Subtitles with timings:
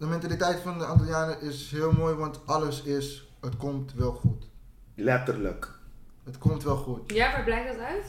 [0.00, 4.48] de mentaliteit van de Antillianen is heel mooi, want alles is, het komt wel goed.
[4.94, 5.78] Letterlijk.
[6.24, 7.12] Het komt wel goed.
[7.12, 8.04] Ja, waar blijkt dat uit?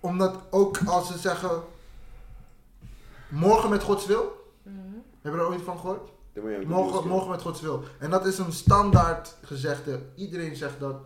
[0.00, 1.62] Omdat ook als ze zeggen,
[3.28, 4.52] morgen met Gods wil,
[5.20, 6.10] hebben we er ooit van gehoord?
[6.32, 7.82] Dan moet je ook Morgen, morgen met Gods wil.
[7.98, 10.00] En dat is een standaard gezegde.
[10.14, 10.96] Iedereen zegt dat.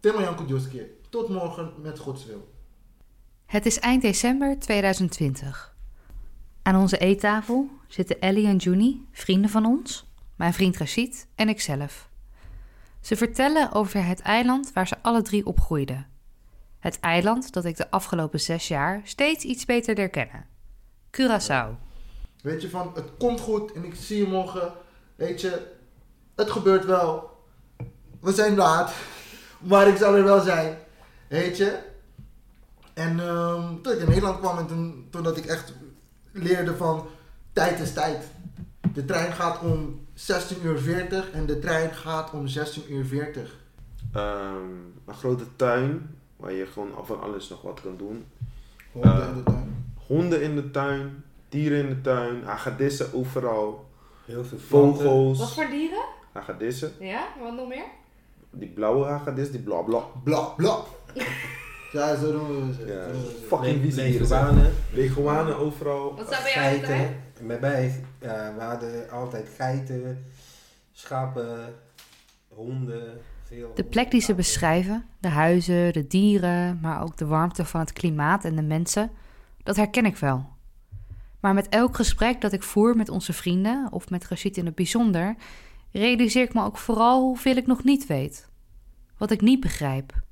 [0.00, 0.90] Tema Janko Dioske.
[1.08, 2.48] Tot morgen met Gods wil.
[3.46, 5.75] Het is eind december 2020.
[6.66, 12.08] Aan onze eettafel zitten Ellie en Juni, vrienden van ons, mijn vriend Rashid en ikzelf.
[13.00, 16.06] Ze vertellen over het eiland waar ze alle drie opgroeiden.
[16.78, 20.46] Het eiland dat ik de afgelopen zes jaar steeds iets beter leer kennen.
[21.10, 21.78] Curaçao.
[22.42, 24.72] Weet je van, het komt goed en ik zie je morgen.
[25.16, 25.72] Weet je,
[26.34, 27.30] het gebeurt wel.
[28.20, 28.92] We zijn laat.
[29.60, 30.78] Maar ik zal er wel zijn.
[31.28, 31.78] Weet je.
[32.94, 35.72] En ehm, toen ik in Nederland kwam en toen, toen dat ik echt
[36.36, 37.06] leerde van
[37.52, 38.24] tijd is tijd.
[38.94, 43.56] De trein gaat om 16 uur 40 en de trein gaat om 16 uur 40.
[44.12, 44.54] Ehm,
[45.06, 48.24] een grote tuin waar je gewoon van alles nog wat kan doen.
[48.92, 49.28] Honden Eh.
[49.28, 49.94] in de tuin.
[50.06, 53.88] Honden in de tuin, dieren in de tuin, hagedissen overal,
[54.24, 55.04] Heel veel planten.
[55.04, 56.04] Wat vogels, voor dieren?
[56.32, 56.92] hagedissen.
[57.00, 57.84] Ja, wat nog meer?
[58.50, 60.02] Die blauwe hagedis, die bla bla.
[60.24, 60.76] Bla bla.
[61.96, 63.44] Ja, zo doen we ze.
[63.46, 64.26] fucking vieze dieren.
[64.26, 64.44] zijn.
[64.44, 66.16] Leguanen, Leguanen overal.
[66.16, 67.16] Wat staat bij jou geiten.
[67.46, 70.24] Bij mij, ja, we hadden altijd geiten,
[70.92, 71.74] schapen,
[72.48, 73.20] honden.
[73.44, 77.80] Veel De plek die ze beschrijven, de huizen, de dieren, maar ook de warmte van
[77.80, 79.10] het klimaat en de mensen,
[79.62, 80.48] dat herken ik wel.
[81.40, 84.74] Maar met elk gesprek dat ik voer met onze vrienden, of met Rashid in het
[84.74, 85.34] bijzonder,
[85.92, 88.48] realiseer ik me ook vooral hoeveel ik nog niet weet.
[89.16, 90.24] Wat ik niet begrijp.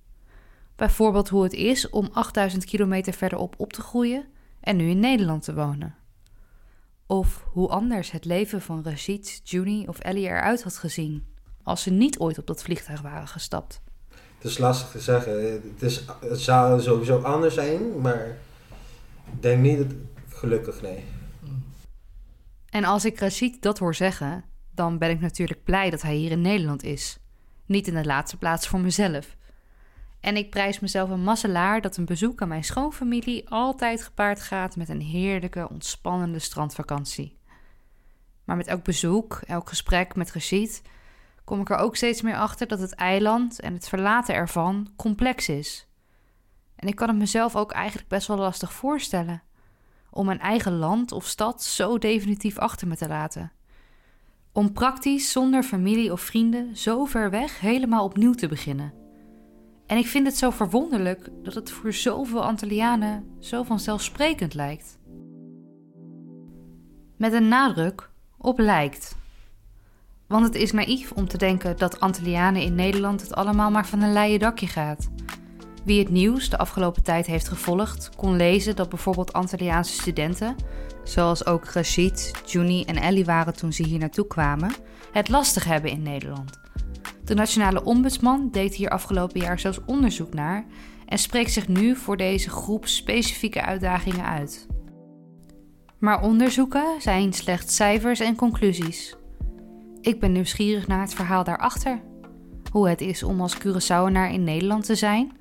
[0.77, 4.27] Bijvoorbeeld hoe het is om 8000 kilometer verderop op te groeien
[4.61, 5.95] en nu in Nederland te wonen.
[7.07, 11.91] Of hoe anders het leven van Rashid, Juni of Ellie eruit had gezien als ze
[11.91, 13.81] niet ooit op dat vliegtuig waren gestapt.
[14.09, 15.53] Het is lastig te zeggen.
[15.53, 18.27] Het, is, het zou sowieso anders zijn, maar
[19.33, 19.87] ik denk niet dat...
[20.29, 21.05] Gelukkig nee.
[22.69, 26.31] En als ik Rashid dat hoor zeggen, dan ben ik natuurlijk blij dat hij hier
[26.31, 27.19] in Nederland is.
[27.67, 29.37] Niet in de laatste plaats voor mezelf.
[30.25, 34.77] En ik prijs mezelf een masselaar dat een bezoek aan mijn schoonfamilie altijd gepaard gaat
[34.77, 37.39] met een heerlijke, ontspannende strandvakantie.
[38.45, 40.83] Maar met elk bezoek, elk gesprek met Rashid,
[41.45, 45.49] kom ik er ook steeds meer achter dat het eiland en het verlaten ervan complex
[45.49, 45.89] is.
[46.77, 49.43] En ik kan het mezelf ook eigenlijk best wel lastig voorstellen
[50.11, 53.53] om mijn eigen land of stad zo definitief achter me te laten.
[54.53, 59.04] Om praktisch zonder familie of vrienden zo ver weg helemaal opnieuw te beginnen.
[59.87, 64.99] En ik vind het zo verwonderlijk dat het voor zoveel Antillianen zo vanzelfsprekend lijkt.
[67.17, 69.17] Met een nadruk op lijkt.
[70.27, 74.03] Want het is naïef om te denken dat Antillianen in Nederland het allemaal maar van
[74.03, 75.11] een leien dakje gaat.
[75.85, 80.57] Wie het nieuws de afgelopen tijd heeft gevolgd, kon lezen dat bijvoorbeeld Antilliaanse studenten,
[81.03, 84.73] zoals ook Rashid, Juni en Ellie waren toen ze hier naartoe kwamen,
[85.13, 86.61] het lastig hebben in Nederland.
[87.25, 90.65] De Nationale Ombudsman deed hier afgelopen jaar zelfs onderzoek naar
[91.07, 94.67] en spreekt zich nu voor deze groep specifieke uitdagingen uit.
[95.99, 99.17] Maar onderzoeken zijn slechts cijfers en conclusies.
[100.01, 102.01] Ik ben nieuwsgierig naar het verhaal daarachter.
[102.71, 105.33] Hoe het is om als Curaçaoenaar in Nederland te zijn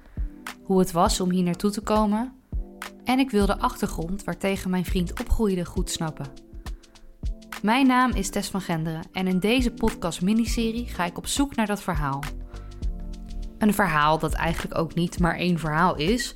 [0.64, 2.34] hoe het was om hier naartoe te komen.
[3.04, 6.26] En ik wil de achtergrond waartegen mijn vriend opgroeide goed snappen.
[7.64, 11.56] Mijn naam is Tess van Genderen en in deze podcast miniserie ga ik op zoek
[11.56, 12.24] naar dat verhaal.
[13.58, 16.34] Een verhaal dat eigenlijk ook niet maar één verhaal is.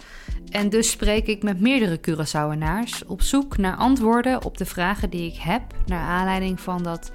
[0.50, 5.32] En dus spreek ik met meerdere Curaçaoenaars op zoek naar antwoorden op de vragen die
[5.32, 7.12] ik heb naar aanleiding van dat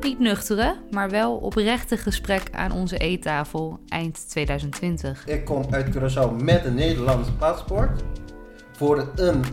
[0.00, 5.26] niet nuchtere, maar wel oprechte gesprek aan onze eettafel eind 2020.
[5.26, 8.02] Ik kom uit Curaçao met een Nederlands paspoort.
[8.72, 9.44] Voor een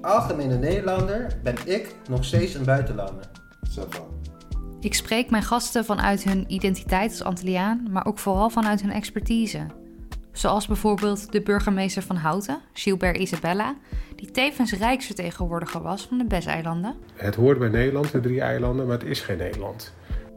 [0.00, 3.33] algemene Nederlander ben ik nog steeds een buitenlander.
[4.80, 9.66] Ik spreek mijn gasten vanuit hun identiteit als Antilliaan, maar ook vooral vanuit hun expertise.
[10.32, 13.74] Zoals bijvoorbeeld de burgemeester van Houten, Gilbert Isabella,
[14.16, 16.94] die tevens rijksvertegenwoordiger was van de BES-eilanden.
[17.14, 19.92] Het hoort bij Nederland, de drie eilanden, maar het is geen Nederland.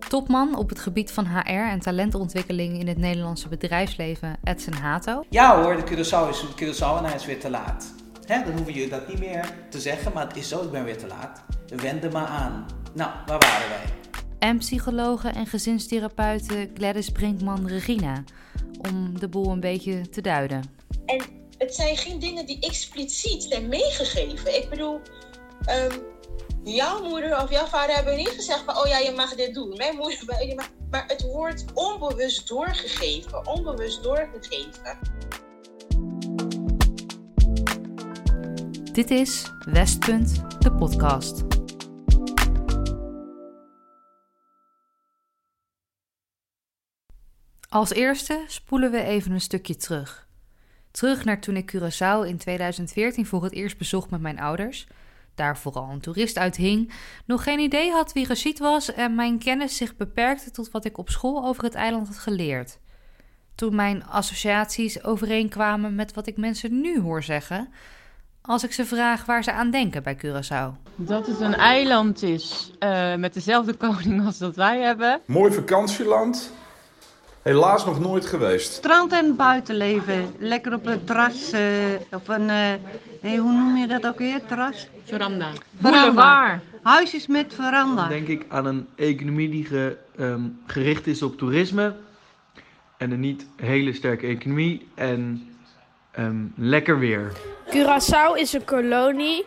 [0.08, 5.24] Topman op het gebied van HR en talentontwikkeling in het Nederlandse bedrijfsleven, Edson Hato.
[5.30, 7.94] Ja hoor, de Curaçao is, de Curaçaoenaar is weer te laat.
[8.26, 10.84] Hè, dan hoeven je dat niet meer te zeggen, maar het is zo, ik ben
[10.84, 11.44] weer te laat.
[11.76, 12.66] Wend er maar aan.
[12.98, 13.84] Nou, waar waren wij?
[14.40, 18.24] En psychologe en gezinstherapeute Gladys Brinkman-Regina,
[18.90, 20.64] om de boel een beetje te duiden.
[21.06, 21.22] En
[21.58, 24.56] het zijn geen dingen die expliciet zijn meegegeven.
[24.56, 25.00] Ik bedoel,
[25.66, 25.98] ehm,
[26.64, 29.74] jouw moeder of jouw vader hebben niet gezegd van, oh ja, je mag dit doen.
[29.78, 34.98] Mijn moeder, je mag, maar het wordt onbewust doorgegeven, onbewust doorgegeven.
[38.92, 41.57] Dit is Westpunt, de podcast.
[47.70, 50.28] Als eerste spoelen we even een stukje terug.
[50.92, 54.88] Terug naar toen ik Curaçao in 2014 voor het eerst bezocht met mijn ouders.
[55.36, 56.94] Daar vooral een toerist uit hing,
[57.26, 60.98] nog geen idee had wie Rashid was en mijn kennis zich beperkte tot wat ik
[60.98, 62.80] op school over het eiland had geleerd.
[63.56, 67.70] Toen mijn associaties overeenkwamen met wat ik mensen nu hoor zeggen,
[68.42, 70.96] als ik ze vraag waar ze aan denken bij Curaçao.
[70.96, 75.22] Dat het een eiland is uh, met dezelfde koning als dat wij hebben.
[75.26, 76.52] Mooi vakantieland.
[77.48, 78.74] Helaas nog nooit geweest.
[78.74, 80.36] Strand en buitenleven.
[80.40, 81.54] Lekker op een terras.
[81.54, 81.60] Uh,
[82.12, 82.74] op een, uh,
[83.22, 84.42] hey, hoe noem je dat ook weer?
[84.48, 84.88] Terras?
[85.04, 85.48] Veranda.
[85.82, 86.60] Veranda.
[86.84, 88.02] Huisjes met veranda.
[88.02, 91.96] Dan denk ik aan een economie die ge, um, gericht is op toerisme.
[92.98, 94.88] En een niet hele sterke economie.
[94.96, 95.50] En
[96.20, 97.32] um, lekker weer.
[97.70, 99.46] Curaçao is een kolonie.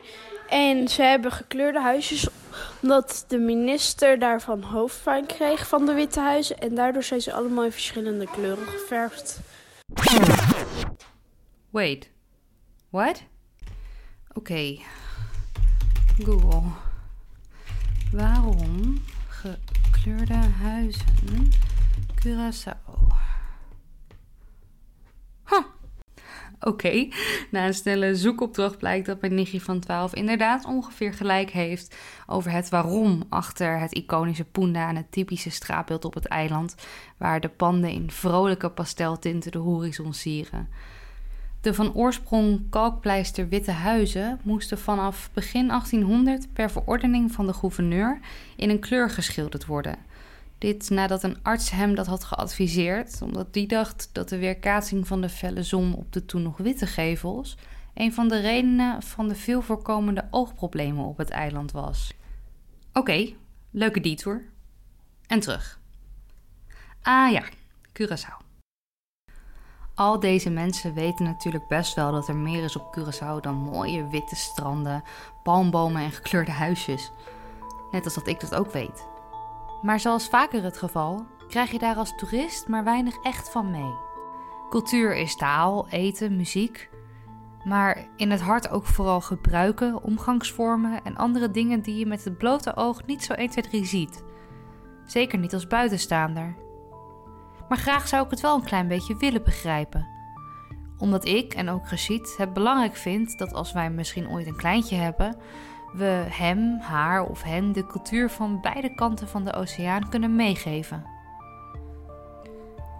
[0.50, 2.28] En ze hebben gekleurde huisjes
[2.82, 6.58] omdat de minister daarvan hoofdpijn kreeg van de Witte Huizen.
[6.58, 9.40] En daardoor zijn ze allemaal in verschillende kleuren geverfd.
[11.70, 12.10] Wait.
[12.88, 13.22] What?
[14.32, 14.78] Oké.
[16.22, 16.62] Google.
[18.12, 21.52] Waarom gekleurde huizen
[22.14, 23.29] Curaçao?
[26.70, 27.08] Oké,
[27.50, 31.96] na een snelle zoekopdracht blijkt dat mijn nichtje van 12 inderdaad ongeveer gelijk heeft
[32.26, 36.74] over het waarom achter het iconische Punda en het typische straatbeeld op het eiland,
[37.16, 40.68] waar de panden in vrolijke pasteltinten de horizon sieren.
[41.60, 48.20] De van oorsprong kalkpleister witte huizen moesten vanaf begin 1800 per verordening van de gouverneur
[48.56, 49.96] in een kleur geschilderd worden.
[50.60, 55.20] Dit nadat een arts hem dat had geadviseerd, omdat die dacht dat de weerkaatsing van
[55.20, 57.56] de felle zon op de toen nog witte gevels
[57.94, 62.12] een van de redenen van de veel voorkomende oogproblemen op het eiland was.
[62.92, 63.32] Oké,
[63.70, 64.44] leuke detour.
[65.26, 65.80] En terug.
[67.02, 67.42] Ah ja,
[67.92, 68.44] Curaçao.
[69.94, 74.08] Al deze mensen weten natuurlijk best wel dat er meer is op Curaçao dan mooie
[74.08, 75.02] witte stranden,
[75.42, 77.10] palmbomen en gekleurde huisjes.
[77.90, 79.04] Net als dat ik dat ook weet.
[79.82, 83.94] Maar zoals vaker het geval, krijg je daar als toerist maar weinig echt van mee.
[84.70, 86.90] Cultuur is taal, eten, muziek.
[87.64, 92.38] Maar in het hart ook vooral gebruiken, omgangsvormen en andere dingen die je met het
[92.38, 94.24] blote oog niet zo 1, 2, 3 ziet.
[95.04, 96.56] Zeker niet als buitenstaander.
[97.68, 100.06] Maar graag zou ik het wel een klein beetje willen begrijpen.
[100.98, 104.96] Omdat ik en ook Rashid het belangrijk vind dat als wij misschien ooit een kleintje
[104.96, 105.36] hebben,
[105.92, 111.04] we hem, haar of hen de cultuur van beide kanten van de oceaan kunnen meegeven.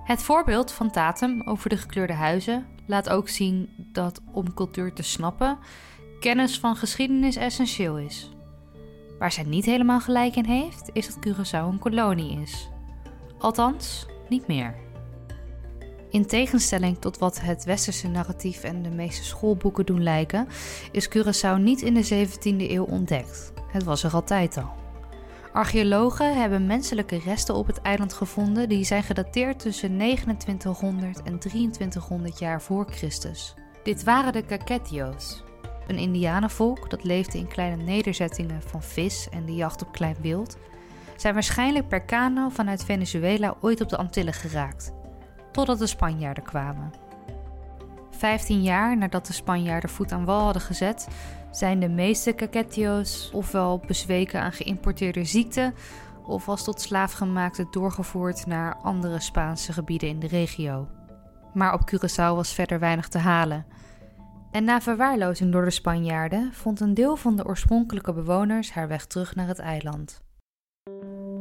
[0.05, 5.03] Het voorbeeld van Tatum over de gekleurde huizen laat ook zien dat om cultuur te
[5.03, 5.59] snappen,
[6.21, 8.31] kennis van geschiedenis essentieel is.
[9.19, 12.69] Waar zij niet helemaal gelijk in heeft, is dat Curaçao een kolonie is.
[13.39, 14.75] Althans, niet meer.
[16.11, 20.49] In tegenstelling tot wat het westerse narratief en de meeste schoolboeken doen lijken,
[20.93, 23.53] is Curaçao niet in de 17e eeuw ontdekt.
[23.73, 24.79] Het was er altijd al.
[25.53, 32.39] Archeologen hebben menselijke resten op het eiland gevonden die zijn gedateerd tussen 2900 en 2300
[32.39, 33.55] jaar voor Christus.
[33.83, 35.43] Dit waren de Kaketio's,
[35.87, 40.57] een indianenvolk dat leefde in kleine nederzettingen van vis en de jacht op klein wild,
[41.17, 44.99] zijn waarschijnlijk per kano vanuit Venezuela ooit op de Antillen geraakt
[45.53, 46.93] totdat de Spanjaarden kwamen.
[48.11, 51.09] Vijftien jaar nadat de Spanjaarden voet aan wal hadden gezet,
[51.51, 55.75] zijn de meeste Kaketio's ofwel bezweken aan geïmporteerde ziekten,
[56.27, 60.89] of als tot slaafgemaakte doorgevoerd naar andere Spaanse gebieden in de regio.
[61.55, 63.67] Maar op Curaçao was verder weinig te halen.
[64.51, 69.07] En na verwaarlozing door de Spanjaarden vond een deel van de oorspronkelijke bewoners haar weg
[69.07, 70.23] terug naar het eiland.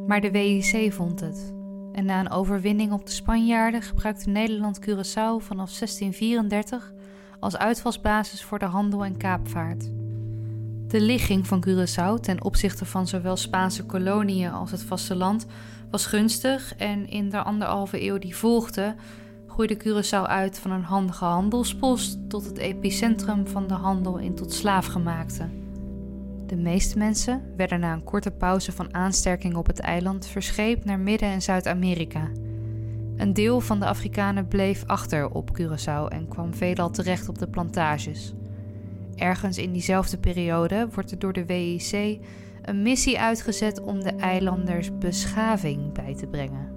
[0.07, 1.58] Maar de WIC vond het
[1.99, 6.93] en na een overwinning op de Spanjaarden gebruikte Nederland Curaçao vanaf 1634
[7.39, 9.89] als uitvalsbasis voor de handel en kaapvaart.
[10.87, 15.45] De ligging van Curaçao ten opzichte van zowel Spaanse koloniën als het vasteland
[15.91, 18.95] was gunstig en in de anderhalve eeuw die volgde
[19.47, 24.53] groeide Curaçao uit van een handige handelspost tot het epicentrum van de handel in tot
[24.53, 25.68] slaafgemaakte.
[26.49, 30.99] De meeste mensen werden na een korte pauze van aansterking op het eiland verscheept naar
[30.99, 32.29] Midden- en Zuid-Amerika.
[33.17, 37.47] Een deel van de Afrikanen bleef achter op Curaçao en kwam veelal terecht op de
[37.47, 38.33] plantages.
[39.15, 42.19] Ergens in diezelfde periode wordt er door de WIC
[42.61, 46.71] een missie uitgezet om de eilanders beschaving bij te brengen.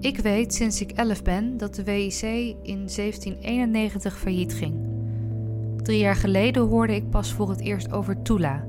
[0.00, 2.22] Ik weet sinds ik 11 ben dat de WIC
[2.62, 4.89] in 1791 failliet ging.
[5.82, 8.64] Drie jaar geleden hoorde ik pas voor het eerst over Tula,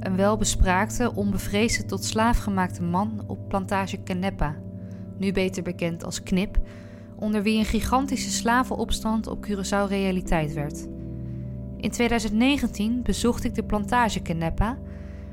[0.00, 4.56] een welbespraakte, onbevreesde tot slaaf gemaakte man op plantage Canepa,
[5.18, 6.58] nu beter bekend als Knip,
[7.16, 10.88] onder wie een gigantische slavenopstand op Curaçao realiteit werd.
[11.76, 14.78] In 2019 bezocht ik de plantage Canepa,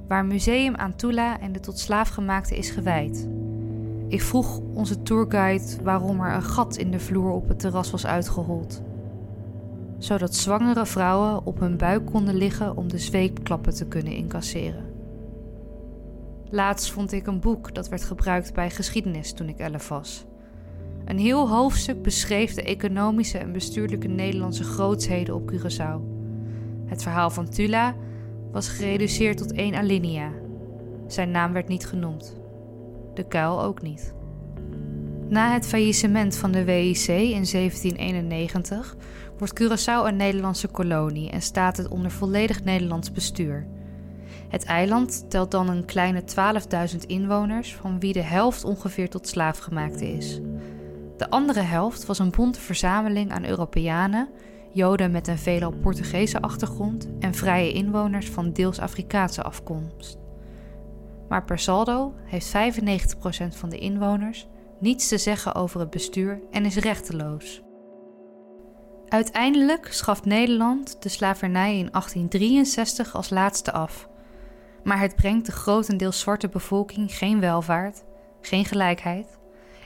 [0.08, 3.28] waar museum aan Tula en de tot slaaf gemaakte is gewijd.
[4.08, 8.06] Ik vroeg onze tourguide waarom er een gat in de vloer op het terras was
[8.06, 8.82] uitgehold.
[10.00, 14.86] Zodat zwangere vrouwen op hun buik konden liggen om de zweepklappen te kunnen incasseren.
[16.50, 20.26] Laatst vond ik een boek dat werd gebruikt bij geschiedenis toen ik elf was.
[21.06, 26.02] Een heel hoofdstuk beschreef de economische en bestuurlijke Nederlandse grootsheden op Curaçao.
[26.86, 27.96] Het verhaal van Tula
[28.52, 30.32] was gereduceerd tot één alinea.
[31.08, 32.38] Zijn naam werd niet genoemd.
[33.14, 34.14] De kuil ook niet.
[35.30, 38.96] Na het faillissement van de WIC in 1791
[39.40, 43.68] wordt Curaçao een Nederlandse kolonie en staat het onder volledig Nederlands bestuur.
[44.50, 46.24] Het eiland telt dan een kleine
[46.92, 50.40] 12.000 inwoners, van wie de helft ongeveer tot slaafgemaakte is.
[51.18, 54.30] De andere helft was een bonte verzameling aan Europeanen,
[54.72, 60.18] Joden met een veelal Portugese achtergrond en vrije inwoners van deels Afrikaanse afkomst.
[61.30, 64.48] Maar per saldo heeft 95% van de inwoners
[64.80, 67.62] niets te zeggen over het bestuur en is rechteloos.
[69.10, 74.08] Uiteindelijk schaft Nederland de slavernij in 1863 als laatste af.
[74.84, 78.04] Maar het brengt de grotendeels zwarte bevolking geen welvaart,
[78.42, 79.38] geen gelijkheid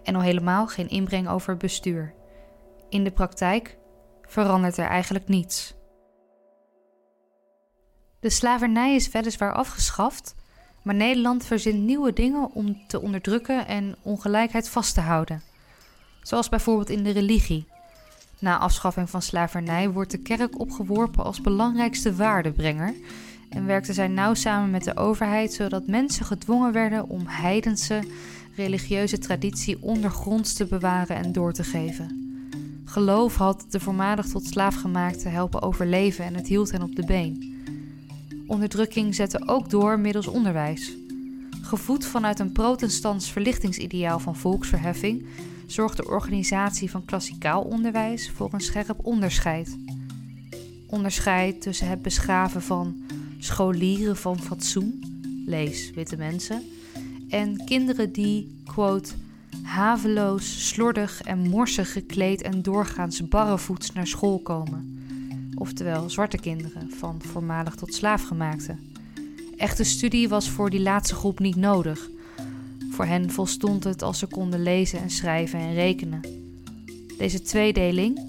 [0.04, 2.14] en al helemaal geen inbreng over bestuur.
[2.90, 3.78] In de praktijk
[4.22, 5.76] verandert er eigenlijk niets.
[8.20, 10.36] De slavernij is weliswaar afgeschaft,
[10.84, 15.42] maar Nederland verzint nieuwe dingen om te onderdrukken en ongelijkheid vast te houden.
[16.22, 17.73] Zoals bijvoorbeeld in de religie.
[18.44, 22.94] Na afschaffing van slavernij wordt de kerk opgeworpen als belangrijkste waardebrenger
[23.50, 28.04] en werkte zij nauw samen met de overheid zodat mensen gedwongen werden om heidense
[28.56, 32.38] religieuze traditie ondergronds te bewaren en door te geven.
[32.86, 37.64] Geloof had de voormalig tot slaafgemaakte helpen overleven en het hield hen op de been.
[38.48, 40.96] Onderdrukking zette ook door middels onderwijs.
[41.62, 45.26] Gevoed vanuit een protestants verlichtingsideaal van volksverheffing,
[45.74, 49.78] zorgt de organisatie van klassikaal onderwijs voor een scherp onderscheid.
[50.88, 52.96] Onderscheid tussen het beschaven van
[53.40, 55.04] scholieren van fatsoen,
[55.46, 56.64] lees witte mensen,
[57.30, 59.14] en kinderen die, quote,
[59.64, 65.06] haveloos, slordig en morsig gekleed en doorgaans barrevoets naar school komen.
[65.56, 68.76] Oftewel zwarte kinderen, van voormalig tot slaafgemaakte.
[69.58, 72.10] Echte studie was voor die laatste groep niet nodig.
[72.94, 76.22] Voor hen volstond het als ze konden lezen en schrijven en rekenen.
[77.18, 78.20] Deze tweedeling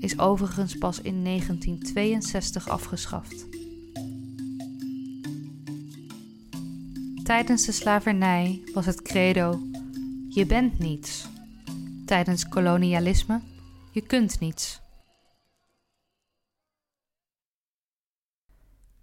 [0.00, 3.46] is overigens pas in 1962 afgeschaft.
[7.22, 9.60] Tijdens de slavernij was het credo:
[10.28, 11.28] je bent niets.
[12.06, 13.40] Tijdens kolonialisme:
[13.92, 14.80] je kunt niets.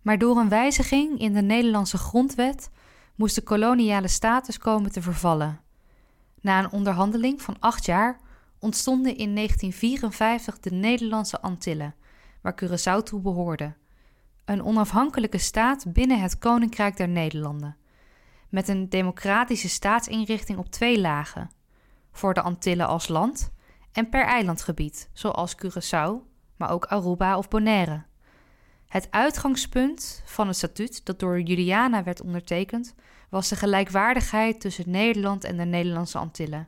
[0.01, 2.69] Maar door een wijziging in de Nederlandse grondwet
[3.19, 5.59] moest de koloniale status komen te vervallen.
[6.41, 8.19] Na een onderhandeling van acht jaar
[8.59, 11.95] ontstonden in 1954 de Nederlandse Antillen,
[12.41, 13.73] waar Curaçao toe behoorde.
[14.45, 17.77] Een onafhankelijke staat binnen het Koninkrijk der Nederlanden
[18.49, 21.51] met een democratische staatsinrichting op twee lagen:
[22.11, 23.51] voor de Antillen als land
[23.91, 26.13] en per eilandgebied, zoals Curaçao,
[26.55, 28.07] maar ook Aruba of Bonaire.
[28.89, 32.95] Het uitgangspunt van het statuut, dat door Juliana werd ondertekend,
[33.29, 36.67] was de gelijkwaardigheid tussen Nederland en de Nederlandse Antillen.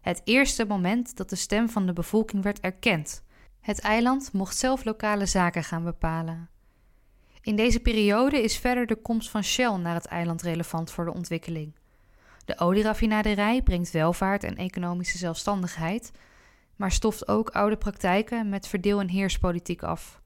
[0.00, 3.22] Het eerste moment dat de stem van de bevolking werd erkend.
[3.60, 6.48] Het eiland mocht zelf lokale zaken gaan bepalen.
[7.40, 11.14] In deze periode is verder de komst van Shell naar het eiland relevant voor de
[11.14, 11.74] ontwikkeling.
[12.44, 16.12] De olieraffinaderij brengt welvaart en economische zelfstandigheid,
[16.76, 20.20] maar stoft ook oude praktijken met verdeel- en heerspolitiek af.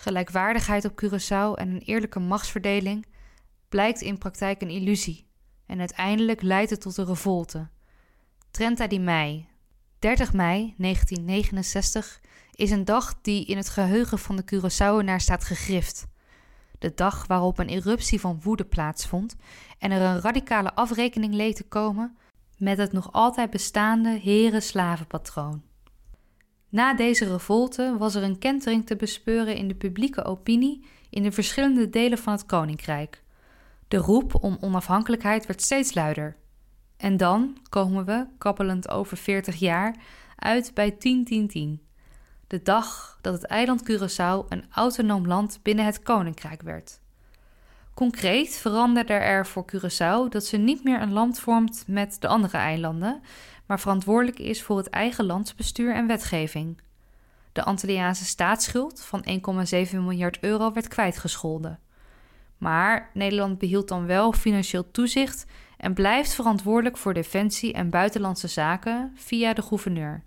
[0.00, 3.06] Gelijkwaardigheid op Curaçao en een eerlijke machtsverdeling
[3.68, 5.26] blijkt in praktijk een illusie
[5.66, 7.68] en uiteindelijk leidt het tot een revolte.
[8.50, 9.48] Trenta di Mei,
[9.98, 12.20] 30 mei 1969,
[12.54, 16.08] is een dag die in het geheugen van de Curaçaoenaar staat gegrift
[16.80, 19.36] de dag waarop een eruptie van woede plaatsvond
[19.78, 22.16] en er een radicale afrekening leek te komen
[22.56, 25.62] met het nog altijd bestaande heren-slavenpatroon.
[26.70, 31.32] Na deze revolte was er een kentering te bespeuren in de publieke opinie in de
[31.32, 33.22] verschillende delen van het koninkrijk.
[33.88, 36.36] De roep om onafhankelijkheid werd steeds luider.
[36.96, 39.96] En dan komen we, kappelend over 40 jaar,
[40.36, 40.98] uit bij 10-10-10.
[42.46, 47.00] De dag dat het eiland Curaçao een autonoom land binnen het Koninkrijk werd.
[47.94, 52.56] Concreet veranderde er voor Curaçao dat ze niet meer een land vormt met de andere
[52.56, 53.20] eilanden,
[53.70, 56.80] maar verantwoordelijk is voor het eigen landsbestuur en wetgeving.
[57.52, 59.24] De Antilliaanse staatsschuld van
[59.86, 61.78] 1,7 miljard euro werd kwijtgescholden.
[62.58, 65.46] Maar Nederland behield dan wel financieel toezicht
[65.76, 70.22] en blijft verantwoordelijk voor defensie en buitenlandse zaken via de gouverneur.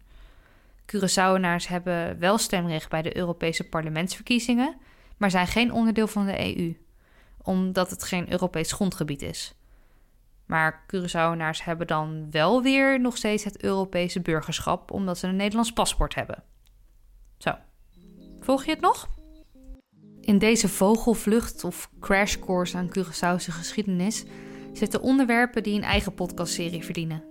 [0.86, 4.76] Curaçaoenaars hebben wel stemrecht bij de Europese parlementsverkiezingen,
[5.18, 6.78] maar zijn geen onderdeel van de EU,
[7.42, 9.54] omdat het geen Europees grondgebied is.
[10.54, 15.74] Maar Curaçaoenaars hebben dan wel weer nog steeds het Europese burgerschap, omdat ze een Nederlands
[15.74, 16.44] paspoort hebben.
[17.38, 17.56] Zo,
[18.40, 19.10] volg je het nog?
[20.22, 24.24] In deze vogelvlucht of crashcourse aan Curaçaose geschiedenis
[24.74, 27.24] zitten onderwerpen die een eigen podcastserie verdienen.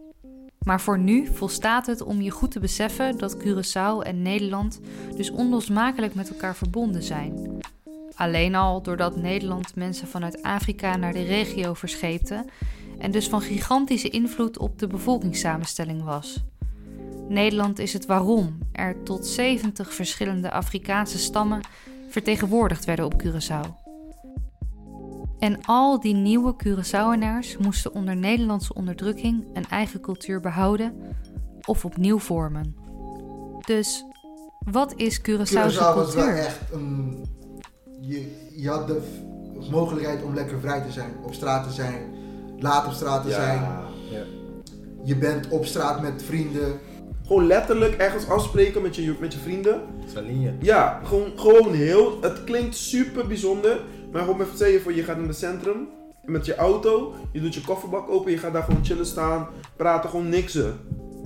[0.58, 4.80] Maar voor nu volstaat het om je goed te beseffen dat Curaçao en Nederland
[5.16, 7.60] dus onlosmakelijk met elkaar verbonden zijn.
[8.14, 12.44] Alleen al doordat Nederland mensen vanuit Afrika naar de regio verscheepte
[13.02, 16.44] en dus van gigantische invloed op de bevolkingssamenstelling was.
[17.28, 21.60] Nederland is het waarom er tot 70 verschillende Afrikaanse stammen
[22.08, 23.80] vertegenwoordigd werden op Curaçao.
[25.38, 30.94] En al die nieuwe Curaçaoenaars moesten onder Nederlandse onderdrukking een eigen cultuur behouden
[31.64, 32.76] of opnieuw vormen.
[33.64, 34.04] Dus
[34.58, 37.24] wat is Curaçaose Curaçao was wel echt een...
[38.00, 39.02] Je, je had de
[39.70, 41.12] mogelijkheid om lekker vrij te zijn.
[41.22, 42.21] Op straat te zijn.
[42.62, 43.34] Laat op straat te Ja.
[43.34, 43.60] zijn.
[44.10, 44.22] Ja.
[45.04, 46.78] Je bent op straat met vrienden.
[47.26, 49.80] Gewoon letterlijk ergens afspreken met je, met je vrienden.
[50.12, 50.52] Saline.
[50.60, 52.18] Ja, gewoon, gewoon heel.
[52.20, 53.80] Het klinkt super bijzonder.
[54.12, 55.88] Maar gewoon even zeggen voor je gaat in het centrum.
[56.24, 57.14] Met je auto.
[57.32, 58.30] Je doet je kofferbak open.
[58.32, 59.46] Je gaat daar gewoon chillen staan.
[59.76, 60.78] Praten gewoon niksen.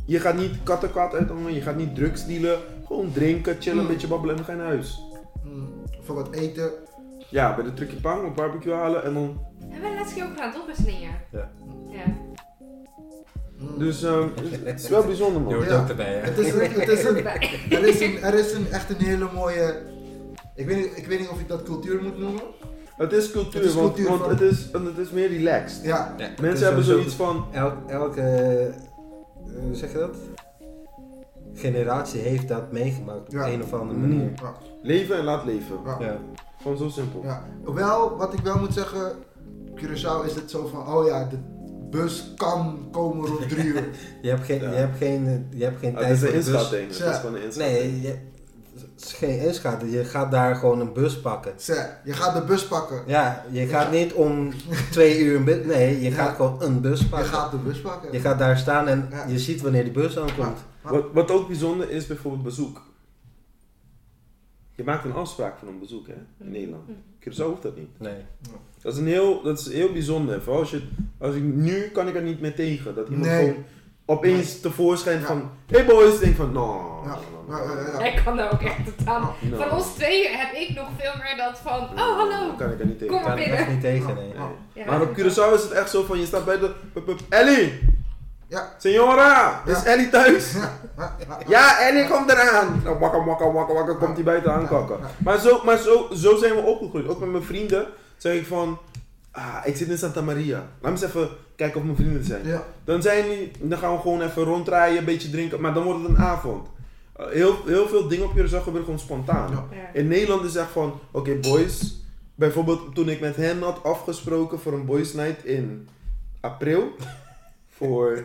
[0.06, 1.54] Je gaat niet kattenkwaad uithangen.
[1.54, 2.58] Je gaat niet drugs dealen.
[2.86, 3.90] Gewoon drinken, chillen, een Mm.
[3.90, 5.00] beetje babbelen en dan ga je naar huis.
[5.44, 5.68] Mm,
[6.00, 6.70] voor wat eten.
[7.30, 9.40] Ja, bij de trucje pang, een barbecue halen en dan...
[9.68, 10.74] Hebben we laatst keer ook gedaan, toch?
[10.74, 11.10] Drieën?
[11.32, 11.50] Ja.
[11.88, 12.04] Ja.
[13.58, 13.78] Mm.
[13.78, 14.28] Dus ehm,
[14.64, 15.48] het is wel bijzonder man.
[15.50, 15.80] Je hoort Ja.
[15.80, 16.20] ook erbij, hè?
[16.20, 17.26] Het is, een- het is een,
[17.70, 19.82] er is, een, er is een, echt een hele mooie...
[20.54, 22.42] Ik weet, niet, ik weet niet of ik dat cultuur moet noemen.
[22.96, 25.84] Het is cultuur, Het is want, cultuur want van- het, is, het is meer relaxed.
[25.84, 27.46] Ja, Mensen hebben zoiets van...
[27.52, 28.74] Elk, elke, eh,
[29.62, 30.16] hoe zeg je dat?
[31.54, 33.46] Generatie heeft dat meegemaakt op Ja.
[33.48, 34.30] een of andere manier.
[34.42, 35.76] ja, Leven en laat leven.
[35.98, 36.18] ja.
[36.66, 36.72] Ja.
[36.72, 37.22] Gewoon zo simpel.
[37.24, 37.42] Ja,
[37.74, 39.12] wel, wat ik wel moet zeggen,
[39.74, 41.36] Curaçao is het zo van, oh ja, de
[41.90, 43.84] bus kan komen rond drie uur.
[44.22, 44.70] Je hebt geen, Ja.
[44.70, 46.98] je hebt geen, je hebt geen Ah, tijd is voor de bus.
[46.98, 47.10] Ja.
[47.10, 47.80] is gewoon een inschatting.
[47.80, 48.08] Nee, je,
[48.74, 49.92] het is geen inschatting.
[49.92, 51.52] Je gaat daar gewoon een bus pakken.
[51.56, 53.02] Zé, je gaat de bus pakken.
[53.06, 54.52] Ja, je gaat niet om
[54.90, 55.64] twee uur een bus.
[55.66, 56.14] Nee, je Ja.
[56.16, 57.28] gaat gewoon een bus Je pakken.
[57.28, 58.12] gaat de bus pakken.
[58.12, 59.24] Je gaat daar staan en Ja.
[59.28, 60.58] je ziet wanneer die bus aankomt.
[60.82, 62.82] Wat, wat ook bijzonder is bijvoorbeeld bezoek.
[64.76, 66.82] Je maakt een afspraak voor een bezoek hè, in Nederland.
[67.20, 67.88] Curaçao hoeft dat niet.
[67.98, 68.14] Nee.
[68.82, 70.42] Dat is, een heel, dat is heel bijzonder.
[70.42, 70.82] Vooral als je,
[71.18, 72.94] als ik, nu kan ik er niet meer tegen.
[72.94, 73.46] Dat iemand Nee.
[73.48, 73.64] gewoon
[74.04, 75.26] opeens tevoorschijn Ja.
[75.26, 75.50] van...
[75.66, 76.52] Hey boys, denk van...
[76.52, 77.10] No, Ja.
[77.10, 77.16] no,
[77.48, 77.98] no, Ja, no, ja, no.
[78.00, 78.04] ja.
[78.04, 79.34] Ik kan daar ook echt totaal...
[79.50, 79.56] No.
[79.56, 81.80] Van ons tweeën heb ik nog veel meer dat van...
[81.80, 82.54] Oh, hallo!
[82.56, 83.14] kan ik er niet tegen.
[83.14, 83.72] Kom maar Kan ik echt binnen.
[83.74, 84.32] niet tegen, nee.
[84.74, 86.72] Ja, Maar op Curaçao is het echt zo van, je staat bij de...
[87.28, 87.72] Ellie!
[88.48, 88.74] Ja.
[88.78, 89.62] Senora!
[89.66, 89.84] Is Ja.
[89.84, 90.54] Ellie thuis?
[91.48, 92.80] Ja, Ellie komt eraan!
[92.84, 94.98] Nou, Wakka, wakka, wakka, wakka, komt hij buiten aankakken.
[95.18, 97.08] Maar, zo, maar zo, zo zijn we opgegroeid.
[97.08, 98.78] Ook met mijn vrienden zeg ik van...
[99.30, 100.56] Ah, ik zit in Santa Maria.
[100.56, 102.46] Laat me eens even kijken of mijn vrienden er zijn.
[102.46, 102.62] Ja.
[102.84, 105.60] Dan, zijn die, dan gaan we gewoon even ronddraaien, een beetje drinken.
[105.60, 106.66] Maar dan wordt het een avond.
[107.20, 109.66] Uh, heel, heel veel dingen op Curaçao gebeuren gewoon spontaan.
[109.70, 109.78] Ja.
[109.92, 111.96] In Nederland is het echt van, oké boys.
[112.34, 115.88] Bijvoorbeeld toen ik met hen had afgesproken voor een boys night in
[116.40, 116.92] april.
[117.76, 118.24] Voor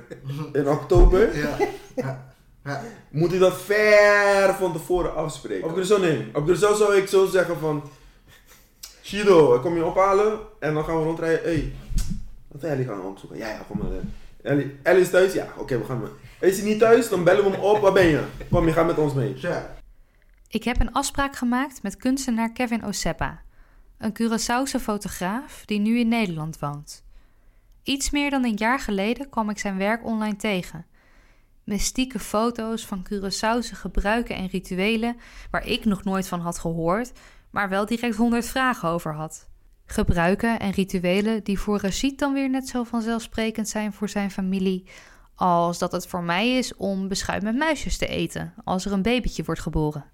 [0.53, 1.37] in oktober.
[1.37, 1.57] Ja.
[1.95, 2.33] Ja.
[2.63, 2.83] Ja.
[3.09, 5.69] Moet ik dat ver van tevoren afspreken.
[5.69, 6.29] Op Curaçao nee.
[6.33, 7.83] Op Curaçao zou ik zo zeggen van...
[9.03, 11.43] Shido, ik kom je ophalen en dan gaan we rondrijden.
[11.43, 11.73] Hey,
[12.47, 13.37] wat Ellie gaan we opzoeken?
[13.37, 13.87] Ja, ja, kom maar.
[14.41, 15.33] Ellie, Ellie is thuis?
[15.33, 16.09] Ja, oké, we gaan maar.
[16.39, 17.09] Is hij niet thuis?
[17.09, 17.81] Dan bellen we hem op.
[17.81, 18.23] Waar ben je?
[18.51, 19.33] Kom, je gaat met ons mee.
[19.37, 19.75] Ja.
[20.47, 23.41] Ik heb een afspraak gemaakt met kunstenaar Kevin Oseppa,
[23.97, 27.03] een Curaçaose fotograaf die nu in Nederland woont.
[27.83, 30.85] Iets meer dan een jaar geleden kwam ik zijn werk online tegen.
[31.63, 35.17] Mystieke foto's van Curaçaose gebruiken en rituelen
[35.51, 37.11] waar ik nog nooit van had gehoord,
[37.49, 39.49] maar wel direct honderd vragen over had.
[39.85, 44.89] Gebruiken en rituelen die voor Rashid dan weer net zo vanzelfsprekend zijn voor zijn familie,
[45.35, 49.01] als dat het voor mij is om beschuit met muisjes te eten als er een
[49.01, 50.05] babytje wordt geboren.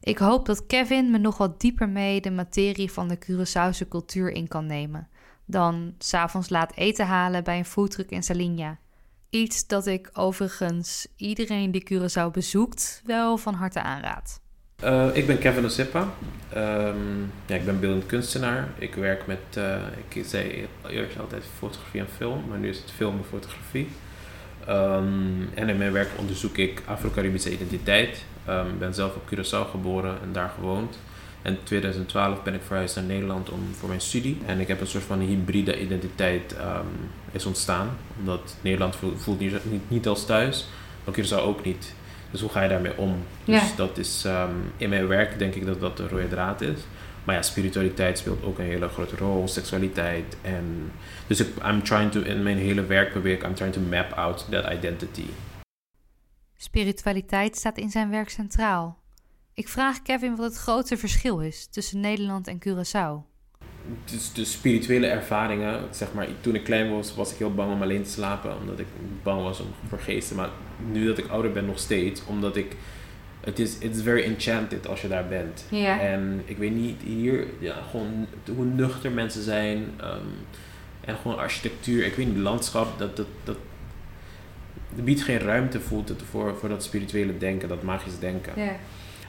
[0.00, 4.30] Ik hoop dat Kevin me nog wat dieper mee de materie van de Curaçaose cultuur
[4.30, 5.08] in kan nemen.
[5.50, 8.78] Dan s'avonds laat eten halen bij een foodtruck in Salinja.
[9.30, 14.40] Iets dat ik overigens iedereen die Curaçao bezoekt wel van harte aanraad.
[14.84, 16.08] Uh, ik ben Kevin Osippa.
[16.56, 18.68] Um, ja, ik ben beeldend kunstenaar.
[18.78, 19.76] Ik werk met, uh,
[20.08, 23.88] ik zei eerst altijd fotografie en film, maar nu is het film en fotografie.
[24.68, 28.24] Um, en in mijn werk onderzoek ik Afro-Caribische identiteit.
[28.48, 30.98] Um, ik ben zelf op Curaçao geboren en daar gewoond.
[31.42, 34.38] En in 2012 ben ik verhuisd naar Nederland om, voor mijn studie.
[34.46, 36.56] En ik heb een soort van hybride identiteit
[37.32, 37.88] is ontstaan.
[38.18, 40.68] Omdat Nederland voelt, voelt niet, niet, niet als thuis,
[41.04, 41.94] maar Curaçao ook niet.
[42.30, 43.16] Dus hoe ga je daarmee om?
[43.44, 43.76] Dus Ja.
[43.76, 46.78] dat is um, in mijn werk denk ik dat dat de rode draad is.
[47.24, 50.36] Maar ja, spiritualiteit speelt ook een hele grote rol, seksualiteit.
[50.42, 50.92] En
[51.26, 54.12] dus ik, I'm trying to, in mijn hele werk probeer ik, I'm trying to map
[54.12, 55.24] out that identity.
[56.56, 58.98] Spiritualiteit staat in zijn werk centraal.
[59.60, 63.26] Ik vraag Kevin wat het grootste verschil is tussen Nederland en Curaçao.
[64.04, 67.82] Dus de spirituele ervaringen, zeg maar, toen ik klein was, was ik heel bang om
[67.82, 68.86] alleen te slapen, omdat ik
[69.22, 70.36] bang was om voor geesten.
[70.36, 70.48] Maar
[70.90, 72.76] nu dat ik ouder ben, nog steeds, omdat ik,
[73.40, 75.64] het is, it's very enchanted als je daar bent.
[75.70, 76.00] Ja.
[76.00, 80.26] En ik weet niet, hier, ja, gewoon hoe nuchter mensen zijn, ehm,
[81.00, 83.56] en gewoon architectuur, ik weet niet, landschap, dat, dat, dat,
[84.94, 88.52] dat biedt geen ruimte voelt het voor, voor dat spirituele denken, dat magisch denken.
[88.62, 88.76] Ja.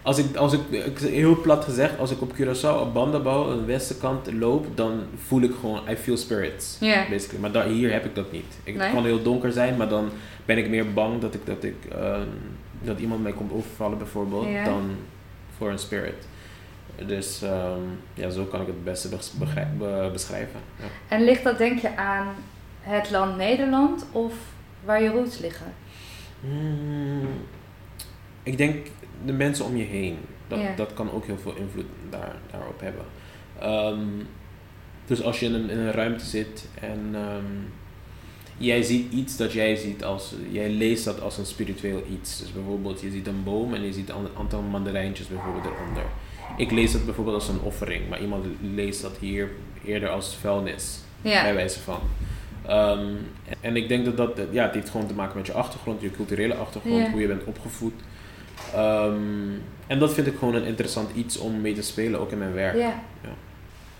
[0.03, 0.59] Als ik, als ik,
[0.99, 5.41] heel plat gezegd, als ik op Curaçao op Bandabouw, aan de westenkant loop, dan voel
[5.41, 6.77] ik gewoon, I feel spirits.
[6.79, 7.05] Ja.
[7.09, 7.41] Basically.
[7.41, 8.57] Maar daar, hier heb ik dat niet.
[8.63, 8.83] Ik, Nee?
[8.85, 10.09] Het kan heel donker zijn, maar dan
[10.45, 12.27] ben ik meer bang dat, ik, dat, ik, ehm,
[12.81, 14.81] dat iemand mij komt overvallen bijvoorbeeld, dan
[15.57, 16.27] voor een spirit.
[17.05, 17.79] Dus ehm,
[18.13, 20.59] ja, zo kan ik het beste be- beschrijven.
[20.79, 20.85] Ja.
[21.07, 22.27] En ligt dat denk je aan
[22.81, 24.33] het land Nederland of
[24.85, 25.73] waar je roots liggen?
[26.41, 27.27] Hmm,
[28.43, 28.87] ik denk
[29.25, 30.17] de mensen om je heen.
[30.47, 33.05] Dat, dat kan ook heel veel invloed daar, daarop hebben.
[33.59, 34.25] Ehm,
[35.05, 37.45] dus als je in een, in een ruimte zit en ehm,
[38.57, 42.39] jij ziet iets dat jij ziet als, jij leest dat als een spiritueel iets.
[42.39, 46.03] Dus bijvoorbeeld je ziet een boom en je ziet een aantal mandarijntjes bijvoorbeeld eronder.
[46.57, 49.49] Ik lees dat bijvoorbeeld als een offering, maar iemand leest dat hier
[49.85, 50.99] eerder als vuilnis.
[51.21, 51.41] Ja.
[51.41, 51.99] Bij wijze van.
[52.65, 53.07] Ehm,
[53.61, 56.11] en ik denk dat dat, ja, het heeft gewoon te maken met je achtergrond, je
[56.11, 57.93] culturele achtergrond, hoe je bent opgevoed.
[58.73, 59.49] Ehm,
[59.87, 62.53] en dat vind ik gewoon een interessant iets om mee te spelen, ook in mijn
[62.53, 62.75] werk.
[62.75, 63.01] Ja.
[63.23, 63.29] Ja.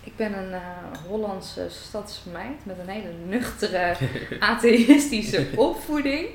[0.04, 0.60] Ik ben een eh,
[1.08, 3.94] Hollandse stadsmeid met een hele nuchtere
[4.40, 6.26] atheïstische opvoeding.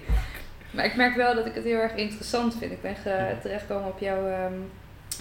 [0.72, 2.72] Maar ik merk wel dat ik het heel erg interessant vind.
[2.72, 4.54] Ik ben ge- terechtgekomen op jouw ehm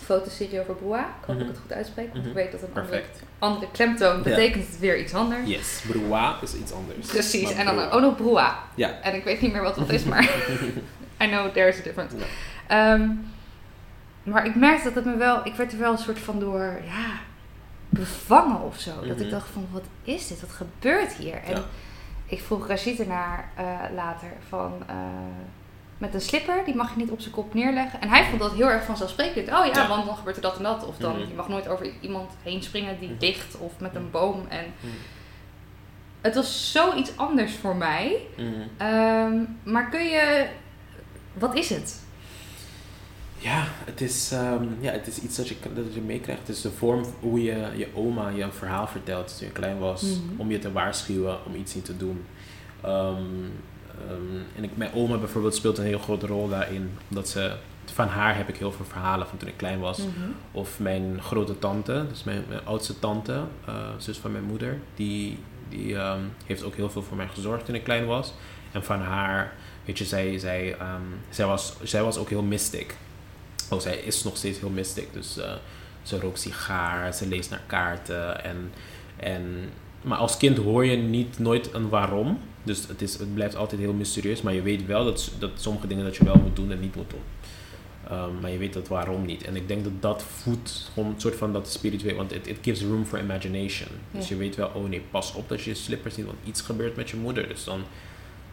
[0.04, 0.98] fotoserie over Boa.
[1.00, 2.34] Ik hoop dat ik het goed uitspreek, want ik Mhm.
[2.34, 3.02] weet dat een andere,
[3.38, 4.22] andere klemtoon Ja.
[4.22, 5.40] betekent het weer iets anders.
[5.48, 7.06] Yes, broa is iets anders.
[7.06, 7.90] Precies, en dan broa.
[7.90, 8.58] ook nog Broa.
[8.74, 9.00] Ja.
[9.02, 10.22] En ik weet niet meer wat dat is, maar
[11.22, 12.16] I know there's a difference.
[12.66, 13.09] Ehm,
[14.22, 16.81] maar ik merkte dat het me wel, ik werd er wel een soort van door,
[16.85, 17.07] ja,
[17.88, 18.90] bevangen of zo.
[19.00, 19.31] Dat ik Mhm.
[19.31, 20.40] dacht van, wat is dit?
[20.40, 21.42] Wat gebeurt hier?
[21.44, 21.62] En Ja.
[22.26, 24.94] ik vroeg Rashid ernaar eh, later van, eh,
[25.98, 28.00] met een slipper, die mag je niet op zijn kop neerleggen.
[28.00, 29.48] En hij vond dat heel erg vanzelfsprekend.
[29.48, 29.88] Oh ja, Ja.
[29.88, 30.87] want dan gebeurt er dat en dat.
[30.87, 31.29] Of dan, Mhm.
[31.29, 34.44] je mag nooit over iemand heen springen die dicht of met een boom.
[34.48, 34.92] En Mhm.
[36.20, 38.16] het was zoiets anders voor mij.
[38.37, 38.50] Mhm.
[38.76, 40.46] Ehm, maar kun je,
[41.33, 42.05] wat is het?
[43.38, 46.46] Ja, het is, ehm, ja, het is iets dat je, dat je meekrijgt.
[46.46, 49.79] Het is de vorm hoe je, je oma je een verhaal vertelt toen je klein
[49.79, 50.03] was.
[50.03, 50.40] Mhm.
[50.40, 52.25] Om je te waarschuwen om iets niet te doen.
[52.81, 53.16] Ehm,
[54.09, 56.90] ehm, en ik, mijn oma bijvoorbeeld speelt een heel grote rol daarin.
[57.09, 59.99] Omdat ze, van haar heb ik heel veel verhalen van toen ik klein was.
[59.99, 60.31] Mhm.
[60.53, 64.79] Of mijn grote tante, dus mijn, mijn oudste tante, eh, zus van mijn moeder.
[64.94, 65.96] Die, die
[66.46, 68.33] heeft ook heel veel voor mij gezorgd toen ik klein was.
[68.72, 69.53] En van haar,
[69.85, 70.77] weet je, zij, zij,
[71.29, 72.96] zij, was, zij was ook heel mystic.
[73.70, 75.12] Oh, zij is nog steeds heel mystic.
[75.12, 75.52] Dus eh,
[76.02, 78.44] ze rookt sigaar, ze leest naar kaarten.
[78.44, 78.72] En,
[79.16, 79.70] en,
[80.02, 82.38] maar als kind hoor je niet nooit een waarom.
[82.62, 84.42] Dus het, is, het blijft altijd heel mysterieus.
[84.42, 86.96] Maar je weet wel dat, dat sommige dingen dat je wel moet doen en niet
[86.96, 87.20] moet doen.
[88.09, 89.44] Ehm, maar je weet dat waarom niet.
[89.44, 92.16] En ik denk dat dat voedt gewoon een soort van dat spiritueel.
[92.16, 93.88] Want it, it gives room for imagination.
[94.11, 96.24] Dus je weet wel, oh nee, pas op dat je je slippers ziet.
[96.24, 97.48] Want iets gebeurt met je moeder.
[97.48, 97.83] Dus dan,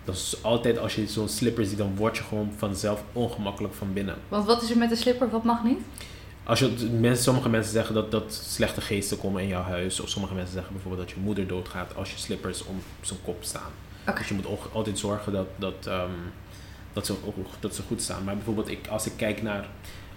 [0.06, 3.94] dat is altijd als je zo'n slipper ziet, dan word je gewoon vanzelf ongemakkelijk van
[3.94, 4.16] binnen.
[4.28, 5.80] Want wat is er met de slipper, wat mag niet?
[6.44, 10.00] Als je, mensen, sommige mensen zeggen dat, dat slechte geesten komen in jouw huis.
[10.00, 13.38] Of sommige mensen zeggen bijvoorbeeld dat je moeder doodgaat als je slippers om zijn kop
[13.44, 13.72] staan.
[14.18, 16.12] Dus je moet altijd zorgen dat, dat, ehm,
[16.94, 17.14] dat, ze,
[17.60, 18.24] dat ze goed staan.
[18.24, 19.68] Maar bijvoorbeeld ik, als ik kijk naar...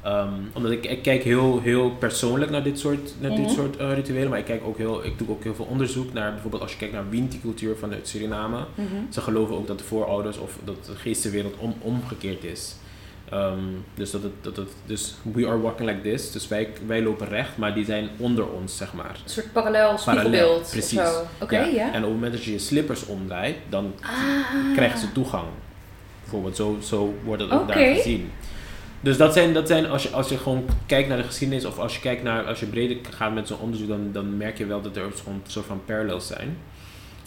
[0.07, 3.49] ehm, omdat ik, ik kijk heel, heel persoonlijk naar dit soort, naar dit Mhm.
[3.55, 4.29] soort eh, rituelen.
[4.29, 6.79] Maar ik, kijk ook heel, ik doe ook heel veel onderzoek naar bijvoorbeeld als je
[6.79, 8.57] kijkt naar Winti-cultuur vanuit Suriname.
[8.75, 8.87] Mhm.
[9.11, 12.75] Ze geloven ook dat de voorouders of dat de geestenwereld om, omgekeerd is.
[13.31, 13.59] Ehm,
[13.95, 16.33] dus, dat het, dat het, dus we are walking like this.
[16.33, 19.21] Dus wij, wij lopen recht, maar die zijn onder ons, zeg maar.
[19.25, 21.01] Een soort parallel spiegelbeeld precies.
[21.41, 21.83] Oké, ja.
[21.93, 24.75] En op het moment dat je je slippers omdraait, dan Ah.
[24.75, 25.47] krijgen ze toegang.
[26.23, 28.31] Bijvoorbeeld, zo, zo wordt het ook daar gezien.
[29.07, 31.79] Dus dat zijn, dat zijn als, je, als je gewoon kijkt naar de geschiedenis, of
[31.79, 34.67] als je kijkt naar, als je breder gaat met zo'n onderzoek, dan, dan merk je
[34.67, 36.59] wel dat er een soort van parallels zijn.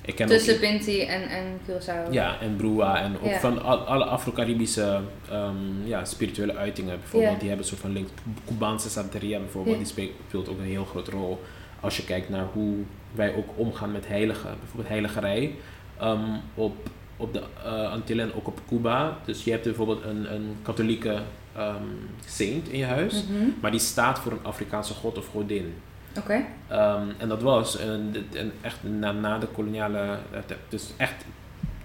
[0.05, 2.11] Ik ken ook- Tussen Pinti en, en Curaçao.
[2.11, 3.39] ja, en Brua en ook Ja.
[3.39, 7.33] van al- alle Afro-Caribische ehm, ja, spirituele uitingen bijvoorbeeld.
[7.33, 7.39] Ja.
[7.39, 8.07] Die hebben een soort van link.
[8.47, 9.81] Cubaanse Santeria bijvoorbeeld, Ja.
[9.81, 11.41] die speelt, speelt ook een heel grote rol.
[11.79, 12.75] Als je kijkt naar hoe
[13.11, 14.49] wij ook omgaan met heiligen.
[14.59, 15.55] Bijvoorbeeld heiligerij
[15.99, 16.19] ehm,
[16.55, 16.75] op,
[17.17, 19.17] op de eh, Antillen en ook op Cuba.
[19.25, 21.17] Dus je hebt bijvoorbeeld een, een katholieke
[21.55, 21.83] ehm,
[22.25, 23.13] saint in je huis.
[23.23, 23.49] Mhm.
[23.62, 25.73] Maar die staat voor een Afrikaanse god of godin.
[26.17, 26.43] Oké.
[26.67, 31.25] Ehm, en dat was een, een echt na, na de koloniale, eh, dus echt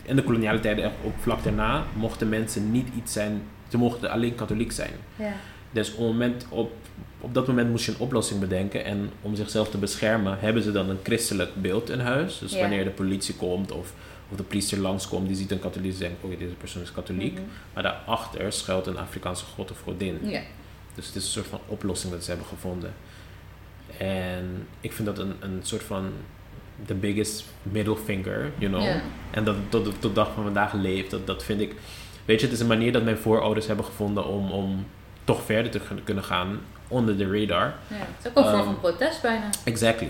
[0.03, 4.35] in de koloniale tijden, ook vlak daarna, mochten mensen niet iets zijn, ze mochten alleen
[4.35, 4.93] katholiek zijn.
[5.17, 5.33] Ja.
[5.71, 6.73] Dus op, moment, op,
[7.21, 10.73] op dat moment moest je een oplossing bedenken en om zichzelf te beschermen hebben ze
[10.73, 12.39] dan een christelijk beeld in huis.
[12.39, 12.61] Dus Ja.
[12.61, 13.93] wanneer de politie komt of,
[14.35, 17.33] of de priester langskomt, die ziet een katholiek en denkt, oké, deze persoon is katholiek.
[17.33, 17.43] Mhm.
[17.75, 20.19] Maar daarachter schuilt een Afrikaanse god of godin.
[20.23, 20.41] Ja.
[20.95, 22.95] Dus het is een soort van oplossing dat ze hebben gevonden.
[23.99, 26.11] En ik vind dat een, een soort van
[26.87, 28.83] the biggest middle finger, you know.
[29.31, 31.11] En dat tot, tot de dag van vandaag leeft.
[31.11, 31.75] Dat, dat vind ik...
[32.25, 34.87] Weet je, het is een manier dat mijn voorouders hebben gevonden om, om
[35.25, 37.75] toch verder te kun- kunnen gaan onder de radar.
[37.89, 39.49] Ja, het is ook een vorm Ehm, van protest bijna.
[39.65, 40.09] Exactly.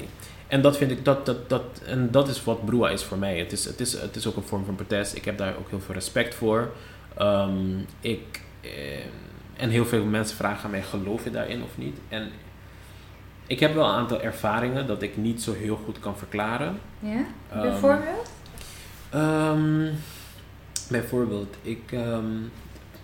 [0.55, 3.39] En dat vind ik, dat, dat, dat, en dat is wat Brua is voor mij.
[3.39, 5.15] Het is, het, is, het is ook een vorm van protest.
[5.15, 6.73] Ik heb daar ook heel veel respect voor.
[7.17, 8.71] Ehm, ik, eh,
[9.57, 11.99] en heel veel mensen vragen aan mij, geloof je daarin of niet?
[12.09, 12.31] En
[13.47, 16.79] ik heb wel een aantal ervaringen dat ik niet zo heel goed kan verklaren.
[16.99, 17.25] Ja?
[17.51, 18.33] Ehm, Bijvoorbeeld?
[19.11, 19.91] Ehm,
[20.91, 21.89] bijvoorbeeld, ik,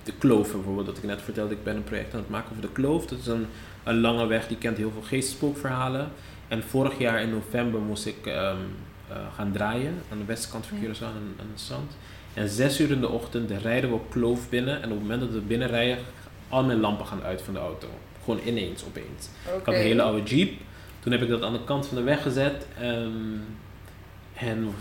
[0.02, 2.62] de kloof bijvoorbeeld, dat ik net vertelde, ik ben een project aan het maken over
[2.62, 3.06] de kloof.
[3.06, 3.46] Dat is een,
[3.84, 6.12] een lange weg, die kent heel veel geestespookverhalen.
[6.50, 8.56] En vorig jaar in november moest ik ehm,
[9.08, 10.78] eh, gaan draaien aan de westkant van.
[10.78, 11.96] Curaçao, aan, aan het strand.
[12.34, 14.76] En zes uur in de ochtend rijden we op kloof binnen.
[14.76, 15.98] En op het moment dat we binnenrijden,
[16.48, 17.88] al mijn lampen gaan uit van de auto.
[18.24, 19.28] Gewoon ineens, opeens.
[19.58, 20.52] Ik had een hele oude jeep.
[21.00, 22.66] Toen heb ik dat aan de kant van de weg gezet.
[22.80, 23.08] ehm,
[24.34, 24.74] en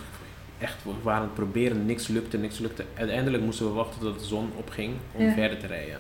[0.60, 2.84] echt, we waren aan het proberen, niks lukte, niks lukte.
[2.98, 5.34] Uiteindelijk moesten we wachten tot de zon opging om Ja.
[5.34, 5.98] verder te rijden.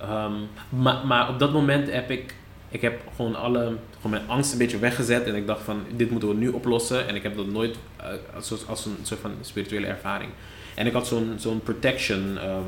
[0.00, 0.32] Ehm,
[0.68, 2.34] maar, maar op dat moment heb ik,
[2.72, 5.26] ik heb gewoon alle, gewoon mijn angst een beetje weggezet.
[5.26, 7.08] En ik dacht van, dit moeten we nu oplossen.
[7.08, 10.30] En ik heb dat nooit eh, als, als een soort van spirituele ervaring.
[10.74, 12.62] En ik had zo'n zo'n protection ehm,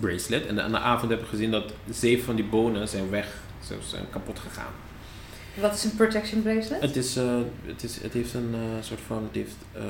[0.00, 0.46] bracelet.
[0.46, 3.74] En aan de avond heb ik gezien dat zeven van die bonen zijn weg, ze
[3.86, 4.72] zijn kapot gegaan.
[5.54, 6.80] Wat is een protection bracelet?
[6.80, 9.84] Het, is, eh, het, is, het heeft een eh, soort van, het heeft ehm,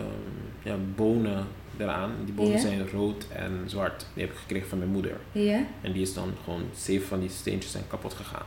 [0.63, 2.13] ja, bonen eraan.
[2.25, 4.07] Die bonen zijn rood en zwart.
[4.15, 5.17] Die heb ik gekregen van mijn moeder.
[5.33, 5.67] Ja.
[5.81, 8.47] En die is dan gewoon, zeven van die steentjes zijn kapot gegaan.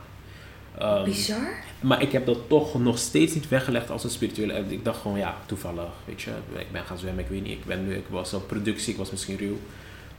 [0.78, 1.48] Ehm, Bizar.
[1.80, 4.64] Maar ik heb dat toch nog steeds niet weggelegd als een spirituele.
[4.68, 6.30] Ik dacht gewoon, ja, toevallig, weet je.
[6.58, 7.52] Ik ben gaan zwemmen, ik weet niet.
[7.52, 9.58] Ik, ben, nu- ik was op productie, ik was misschien ruw.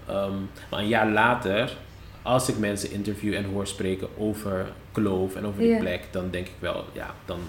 [0.08, 0.34] Ehm,
[0.70, 1.78] maar een jaar later,
[2.22, 6.48] als ik mensen interview en hoor spreken over Kloof en over die plek, dan denk
[6.48, 7.40] ik wel, ja, dan.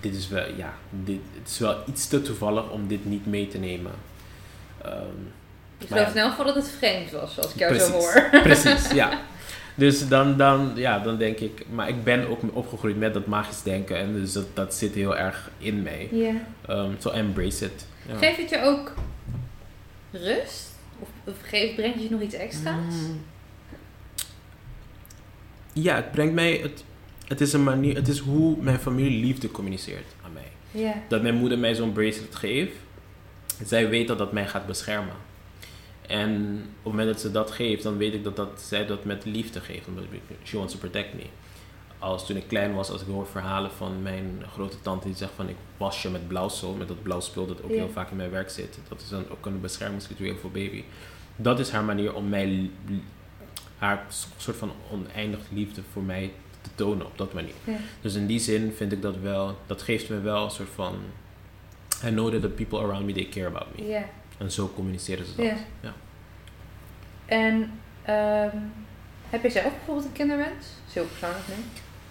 [0.00, 3.48] Dit is wel, ja, dit, het is wel iets te toevallig om dit niet mee
[3.48, 3.92] te nemen.
[4.82, 4.92] Ehm,
[5.88, 6.08] ja.
[6.08, 8.28] in elk geval dat het vreemd was, als ik jou Precies, zo hoor.
[8.42, 9.10] Precies, ja.
[9.76, 13.62] Dus dan, dan, ja, dan denk ik, maar ik ben ook opgegroeid met dat magisch
[13.62, 16.08] denken en dus dat, dat zit heel erg in mij.
[16.12, 16.34] Ja.
[16.66, 17.86] Ehm, so embrace it.
[18.08, 18.16] Ja.
[18.16, 18.94] Geeft het je ook
[20.10, 20.74] rust?
[20.98, 22.94] Of, of geeft, brengt het je nog iets extra's?
[22.94, 23.20] Mm.
[25.72, 26.84] Ja, het brengt mij, het,
[27.26, 30.82] het is een manier, het is hoe mijn familie liefde communiceert aan mij.
[30.82, 30.94] Ja.
[31.08, 32.76] Dat mijn moeder mij zo'n bracelet geeft,
[33.64, 35.14] zij weet dat dat mij gaat beschermen.
[36.08, 39.04] En op het moment dat ze dat geeft, dan weet ik dat, dat zij dat
[39.04, 39.86] met liefde geeft.
[39.86, 40.04] Omdat
[40.44, 41.22] she wants to protect me.
[41.98, 45.32] Als toen ik klein was, als ik hoor verhalen van mijn grote tante die zegt
[45.36, 48.16] van ik was je met blauwsel, met dat blauw spul dat ook heel vaak in
[48.16, 48.78] mijn werk zit.
[48.88, 50.84] Dat is dan ook een beschermingsritueel voor baby.
[51.36, 52.70] Dat is haar manier om mij,
[53.78, 57.54] haar soort van oneindig liefde voor mij te tonen op dat manier.
[58.00, 60.94] Dus in die zin vind ik dat wel, dat geeft me wel een soort van,
[62.04, 63.82] I know that the people around me, they care about me.
[64.38, 65.44] En zo communiceren ze dat.
[65.46, 65.54] Ja.
[65.80, 65.92] Ja.
[67.26, 67.70] En
[68.02, 68.56] ehm,
[69.30, 70.50] heb je zelf bijvoorbeeld een kinderwens?
[70.54, 71.54] Dat is heel persoonlijk nu.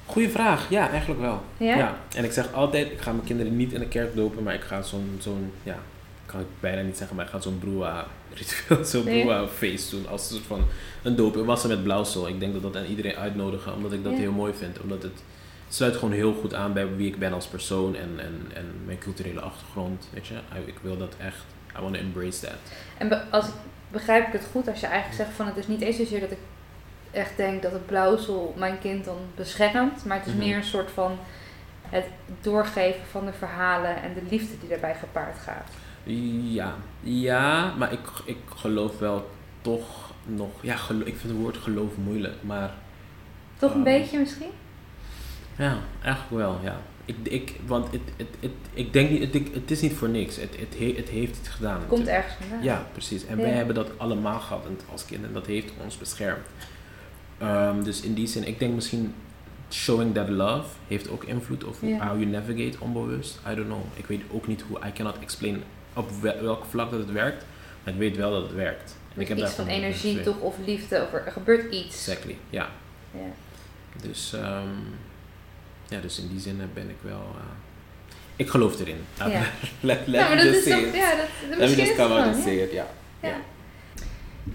[0.05, 1.41] Goeie vraag, ja, eigenlijk wel.
[1.57, 1.97] Ja?
[2.15, 4.61] En ik zeg altijd, ik ga mijn kinderen niet in de kerk dopen, maar ik
[4.61, 5.77] ga zo'n, zo'n ja,
[6.25, 9.21] kan ik bijna niet zeggen, maar ik ga zo'n broa ritueel, zo'n Ja.
[9.23, 10.63] broa feest doen als een soort van
[11.03, 11.37] een doop.
[11.37, 12.27] Ik was er met blauwsel.
[12.27, 14.17] Ik denk dat dat aan iedereen uitnodigen, omdat ik dat Ja.
[14.19, 14.79] heel mooi vind.
[14.81, 15.23] Omdat het
[15.69, 18.97] sluit gewoon heel goed aan bij wie ik ben als persoon en, en, en mijn
[18.97, 20.35] culturele achtergrond, weet je.
[20.65, 21.43] Ik wil dat echt
[21.77, 22.55] I want to embrace that.
[22.97, 23.45] En als,
[23.91, 26.31] begrijp ik het goed als je eigenlijk zegt van het is niet eens zozeer dat
[26.31, 26.37] ik
[27.11, 30.41] echt denk dat het blauwsel mijn kind dan beschermt, maar het is Mhm.
[30.41, 31.17] meer een soort van
[31.89, 32.05] het
[32.41, 35.69] doorgeven van de verhalen en de liefde die daarbij gepaard gaat.
[36.43, 39.29] Ja, ja, maar ik, ik geloof wel
[39.61, 40.49] toch nog.
[40.61, 42.71] Ja, ik vind het woord geloof moeilijk, maar
[43.57, 44.49] Toch een Ehm, beetje misschien?
[45.57, 46.77] ja, eigenlijk wel, ja.
[47.05, 50.35] Ik, ik, want het, het, het, ik denk niet, het, het is niet voor niks.
[50.35, 51.79] Het, het, he- het heeft het gedaan.
[51.79, 52.63] Het komt ergens vandaan.
[52.63, 53.25] Ja, precies.
[53.25, 53.43] En Ja.
[53.43, 56.45] wij hebben dat allemaal gehad als kind en dat heeft ons beschermd.
[57.37, 59.13] Ehm, dus in die zin, ik denk misschien
[59.71, 62.07] showing that love heeft ook invloed op Ja.
[62.07, 63.39] how you navigate onbewust.
[63.51, 63.81] I don't know.
[63.93, 65.63] Ik weet ook niet hoe, I cannot explain
[65.93, 67.45] op wel- welk vlak dat het werkt,
[67.83, 68.95] maar ik weet wel dat het werkt.
[69.15, 72.07] En ik heb iets van energie toch of liefde of er gebeurt iets.
[72.07, 72.69] Exactly, ja.
[73.11, 73.19] Ja.
[74.01, 74.67] Dus, ehm,
[75.87, 77.35] ja, dus in die zin ben ik wel.
[77.35, 77.41] eh,
[78.35, 78.97] ik geloof erin.
[79.17, 79.27] Ja.
[79.79, 81.95] let let Ja, maar me dat just is toch- ja, dat- Let me misschien just
[81.97, 82.85] come out and it, ja.
[83.19, 83.35] Ja.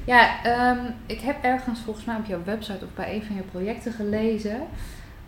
[0.05, 3.43] Ja, ehm, ik heb ergens volgens mij op jouw website of bij een van je
[3.43, 4.61] projecten gelezen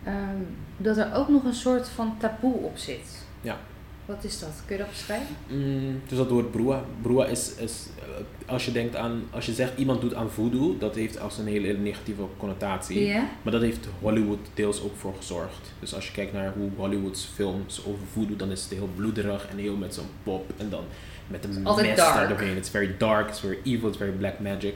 [0.03, 0.37] ehm,
[0.77, 3.25] dat er ook nog een soort van taboe op zit.
[3.41, 3.57] Ja.
[4.05, 4.63] Wat is dat?
[4.65, 5.35] Kun je dat beschrijven?
[5.47, 6.83] Mm, dus dat woord broa.
[7.01, 10.77] Broa is, is eh, als je denkt aan, als je zegt iemand doet aan voodoo,
[10.77, 13.13] dat heeft als een hele negatieve connotatie.
[13.41, 15.71] Maar dat heeft Hollywood deels ook voor gezorgd.
[15.79, 19.47] Dus als je kijkt naar hoe Hollywoods films over voodoo, dan is het heel bloederig
[19.47, 20.83] en heel met zo'n pop en dan
[21.27, 22.15] met een mes dark.
[22.15, 22.57] daardoorheen.
[22.57, 24.73] It's very dark, it's very evil, it's very black magic.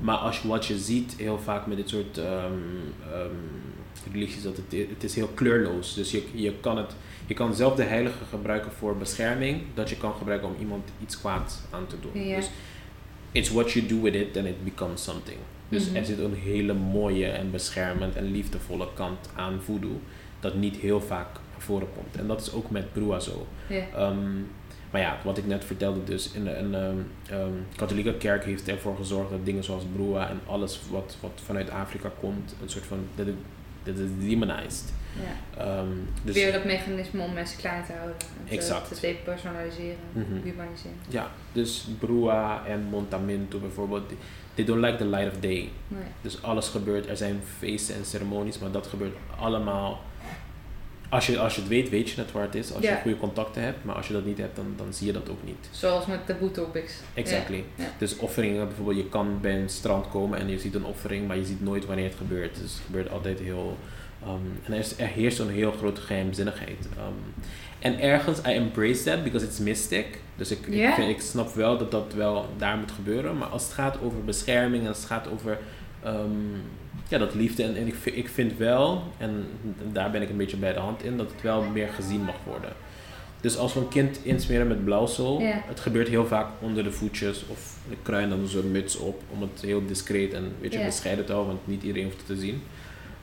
[0.00, 2.52] Maar als je wat je ziet heel vaak met dit soort ehm
[3.12, 3.34] ehm,
[4.12, 5.94] religies, dat het, het is heel kleurloos.
[5.94, 6.94] Dus je, je kan het
[7.30, 11.20] je kan zelf de heilige gebruiken voor bescherming, dat je kan gebruiken om iemand iets
[11.20, 12.22] kwaads aan te doen.
[12.24, 12.36] Ja.
[12.36, 12.50] Dus
[13.32, 15.38] it's what you do with it, then it becomes something.
[15.68, 15.96] Dus Mhm.
[15.96, 20.00] er zit een hele mooie en beschermend en liefdevolle kant aan voodoo,
[20.40, 22.16] dat niet heel vaak naar voren komt.
[22.16, 23.46] En dat is ook met Brua zo.
[23.68, 23.84] Ja.
[23.94, 24.34] Ehm,
[24.90, 28.96] maar ja, wat ik net vertelde, dus in de een ehm, katholieke kerk heeft ervoor
[28.96, 32.98] gezorgd dat dingen zoals Brua en alles wat, wat vanuit Afrika komt, een soort van,
[33.14, 33.34] dat het,
[33.82, 34.92] dat is demonized.
[35.14, 35.60] Ja.
[35.64, 35.86] Ehm,
[36.24, 38.16] dus Weer dat mechanisme om mensen klein te houden.
[38.18, 38.88] en Te, Exact.
[38.94, 40.42] te depersonaliseren, Mhm.
[40.42, 40.96] humaniseren.
[41.08, 44.16] Ja, dus Brua en Montamento bijvoorbeeld, they-
[44.54, 45.68] they don't like the light of day.
[45.88, 46.02] Nee.
[46.20, 50.00] Dus alles gebeurt, er zijn feesten en ceremonies, maar dat gebeurt allemaal.
[51.10, 52.72] Als je, als je het weet, weet je het waar het is.
[52.74, 52.90] Als Ja.
[52.90, 55.28] je goede contacten hebt, maar als je dat niet hebt, dan, dan zie je dat
[55.30, 55.68] ook niet.
[55.70, 56.92] Zoals met taboe topics.
[57.14, 57.64] Exactly.
[57.74, 57.84] Ja.
[57.98, 61.36] Dus offeringen, bijvoorbeeld, je kan bij een strand komen en je ziet een offering, maar
[61.36, 62.54] je ziet nooit wanneer het gebeurt.
[62.54, 63.76] Dus het gebeurt altijd heel.
[64.22, 66.88] ehm, en er, is, er heerst een heel grote geheimzinnigheid.
[66.96, 67.12] Ehm,
[67.78, 70.18] en ergens, I embrace that because it's mystic.
[70.36, 73.38] Dus ik, ik, vind, ik snap wel dat dat wel daar moet gebeuren.
[73.38, 75.58] Maar als het gaat over bescherming en als het gaat over
[76.02, 76.30] ehm,
[77.10, 77.62] ja, dat liefde.
[77.62, 79.46] En, en ik, vind- ik vind wel, en
[79.92, 82.36] daar ben ik een beetje bij de hand in, dat het wel meer gezien mag
[82.46, 82.72] worden.
[83.40, 87.44] Dus als we een kind insmeren met blauwsel, het gebeurt heel vaak onder de voetjes
[87.46, 91.24] of de kruin dan zo'n muts op om het heel discreet en weet je, bescheiden
[91.24, 92.62] te houden, want niet iedereen hoeft het te zien.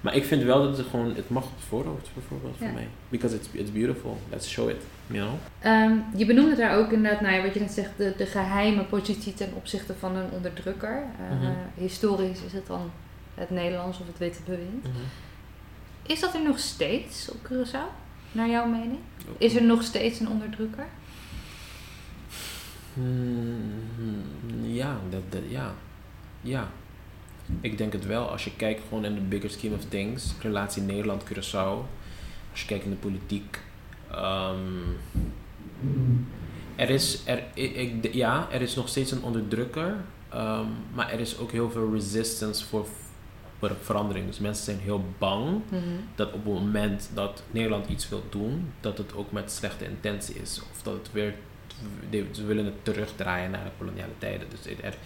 [0.02, 2.88] Maar ik vind wel dat het gewoon, het mag op het voorhoofd bijvoorbeeld voor mij.
[3.10, 4.76] Because it's, it's beautiful, let's show it,
[5.08, 5.34] you know?
[5.60, 8.84] Ehm, je benoemde daar ook inderdaad, nou ja, wat je net zegt, de, de geheime
[8.84, 11.04] positie ten opzichte van een onderdrukker.
[11.30, 11.52] Eh, Mhm.
[11.76, 12.92] Historisch is het dan
[13.38, 14.86] het Nederlands of het witte bewind.
[16.04, 17.96] Is dat er nog steeds op Curaçao,
[18.32, 19.00] naar jouw mening?
[19.38, 20.86] Is er nog steeds een onderdrukker?
[22.94, 23.82] Hmm,
[24.64, 25.74] ja, dat, dat, ja.
[26.42, 26.68] Ja.
[27.62, 28.30] Ik denk het wel.
[28.30, 31.86] Als je kijkt gewoon in de bigger scheme of things, relatie Nederland-Curaçao,
[32.52, 33.60] als je kijkt in de politiek,
[34.12, 34.58] ehm,
[36.76, 39.96] er is, er, ik, ik- ja, er is nog steeds een onderdrukker,
[40.30, 42.88] ehm, maar er is ook heel veel resistance voor,
[43.60, 44.28] voor verandering.
[44.28, 45.80] Dus mensen zijn heel bang Mhm.
[46.16, 50.36] dat op het moment dat Nederland iets wil doen, dat het ook met slechte intentie
[50.36, 50.62] is.
[50.72, 51.34] Of dat het weer,
[52.32, 54.48] ze willen het terugdraaien naar de koloniale tijden.
[54.50, 54.98] Dus er, Het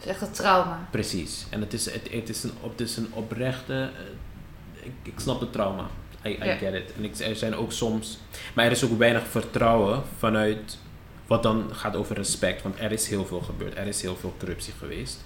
[0.00, 0.88] is echt een trauma.
[0.90, 1.46] Precies.
[1.50, 3.72] En het is, het, het is, een, op, het is een oprechte.
[3.96, 5.86] eh, ik, ik snap het trauma.
[6.26, 6.92] I, I get it.
[6.96, 8.18] En ik, er zijn ook soms.
[8.54, 10.78] Maar er is ook weinig vertrouwen vanuit.
[11.26, 12.62] Wat dan gaat over respect.
[12.62, 13.76] Want er is heel veel gebeurd.
[13.76, 15.20] Er is heel veel corruptie geweest.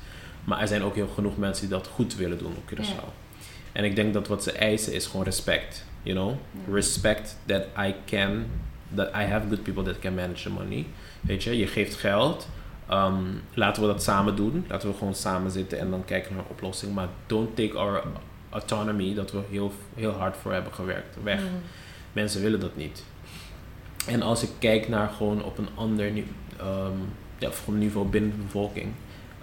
[0.49, 3.05] Maar er zijn ook heel genoeg mensen die dat goed willen doen op Curaçao.
[3.05, 3.13] Ja.
[3.73, 5.85] En ik denk dat wat ze eisen is gewoon respect.
[6.03, 6.31] You know?
[6.31, 6.75] Ja.
[6.75, 8.47] Respect that I can.
[8.95, 10.87] That I have good people that can manage the money.
[11.21, 12.49] Weet je, je geeft geld.
[12.89, 13.23] Ehm,
[13.55, 14.65] laten we dat samen doen.
[14.69, 16.95] Laten we gewoon samen zitten en dan kijken naar een oplossing.
[16.95, 18.03] Maar don't take our
[18.51, 21.41] autonomy, dat we heel, heel hard voor hebben gewerkt, weg.
[22.13, 23.05] Mensen willen dat niet.
[24.07, 26.13] En als ik kijk naar gewoon op een ander
[26.57, 26.93] ehm,
[27.39, 28.93] ja, niveau binnen de bevolking.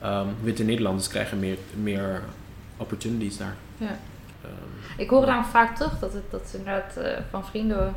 [0.06, 2.22] Ehm, witte Nederlanders krijgen meer, meer
[2.78, 3.56] opportunities daar.
[3.78, 3.98] Ja.
[4.44, 4.52] Ehm,
[5.02, 7.94] Ik hoor daarom vaak terug dat het dat ze inderdaad eh, van vrienden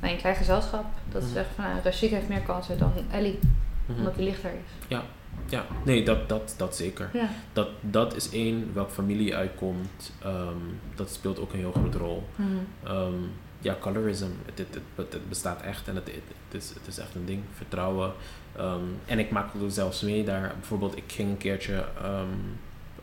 [0.00, 1.36] bij een klein gezelschap, dat ze Mhm.
[1.36, 3.38] zeggen van nou, Rashid heeft meer kansen dan Ellie.
[3.86, 3.98] Mhm.
[3.98, 4.86] Omdat hij lichter is.
[4.88, 5.02] Ja,
[5.48, 5.64] ja.
[5.84, 7.10] nee, dat, dat, dat zeker.
[7.12, 7.28] Ja.
[7.52, 10.56] Dat, dat is één, welke familie je uitkomt, ehm,
[10.94, 12.28] dat speelt ook een heel grote rol.
[12.36, 13.12] Mhm.
[13.60, 16.06] Ja, colorism, het, het, het, het bestaat echt en het,
[16.48, 17.42] het is, het is echt een ding.
[17.56, 18.12] Vertrouwen.
[18.56, 20.52] Ehm, en ik maak het zelfs mee daar.
[20.58, 22.28] Bijvoorbeeld, ik ging een keertje ehm,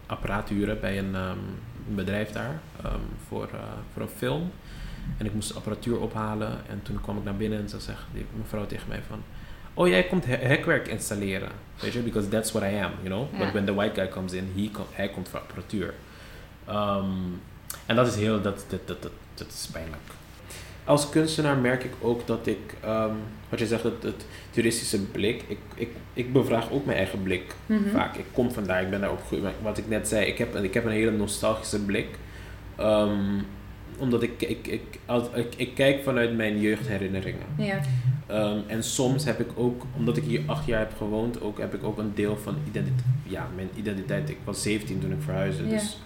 [0.05, 1.37] apparaat huren bij een ehm,
[1.87, 2.59] bedrijf daar
[3.27, 3.59] voor, eh,
[3.93, 4.51] voor een film.
[5.17, 6.51] En ik moest de apparatuur ophalen.
[6.69, 9.23] En toen kwam ik naar binnen en ze zegt die mevrouw tegen mij van...
[9.73, 11.49] Oh, jij komt he- hekwerk installeren.
[11.79, 13.27] Weet je, because that's what I am, you know.
[13.31, 13.37] Ja.
[13.37, 15.93] But when the white guy comes in, he hij komt voor apparatuur.
[17.85, 20.01] En dat is heel, dat, dat, dat, dat, dat is pijnlijk.
[20.91, 23.13] Als kunstenaar merk ik ook dat ik, ehm,
[23.49, 27.55] wat je zegt, het, het toeristische blik, ik, ik, ik bevraag ook mijn eigen blik
[27.65, 27.89] Mhm.
[27.89, 28.15] vaak.
[28.15, 29.43] Ik kom vandaar, ik ben daar opgegroeid.
[29.61, 32.07] Wat ik net zei, ik heb, ik heb een hele nostalgische blik.
[32.75, 33.39] Ehm,
[33.97, 37.45] omdat ik, ik, ik, als, ik, ik kijk vanuit mijn jeugdherinneringen.
[37.57, 37.79] Ja.
[38.27, 41.73] Ehm, en soms heb ik ook, omdat ik hier acht jaar heb gewoond, ook, heb
[41.73, 43.05] ik ook een deel van identiteit.
[43.23, 44.29] Ja, mijn identiteit.
[44.29, 45.63] Ik was 17 toen ik verhuisde.
[45.63, 45.69] Ja.
[45.69, 45.97] Dus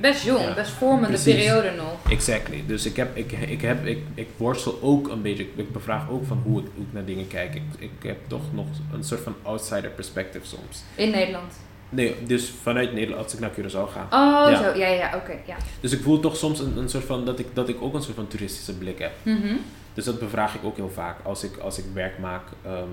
[0.00, 1.34] Best jong, ja, best vormende precies.
[1.34, 2.10] periode nog.
[2.12, 2.64] Exactly.
[2.66, 6.26] Dus ik, heb, ik, ik, heb, ik, ik worstel ook een beetje, ik bevraag ook
[6.26, 7.54] van hoe ik, hoe ik naar dingen kijk.
[7.54, 10.82] Ik, ik heb toch nog een soort van outsider perspective soms.
[10.94, 11.52] In Nederland.
[11.88, 14.02] Nee, dus vanuit Nederland als ik naar Curaçao ga.
[14.10, 14.62] Oh, Ja.
[14.62, 14.78] zo.
[14.78, 15.32] Ja, ja, oké.
[15.46, 15.56] ja.
[15.80, 18.02] Dus ik voel toch soms een, een soort van, dat ik, dat ik ook een
[18.02, 19.12] soort van toeristische blik heb.
[19.22, 19.54] Mhm.
[19.94, 22.42] Dus dat bevraag ik ook heel vaak als ik, als ik werk maak.
[22.64, 22.88] ehm,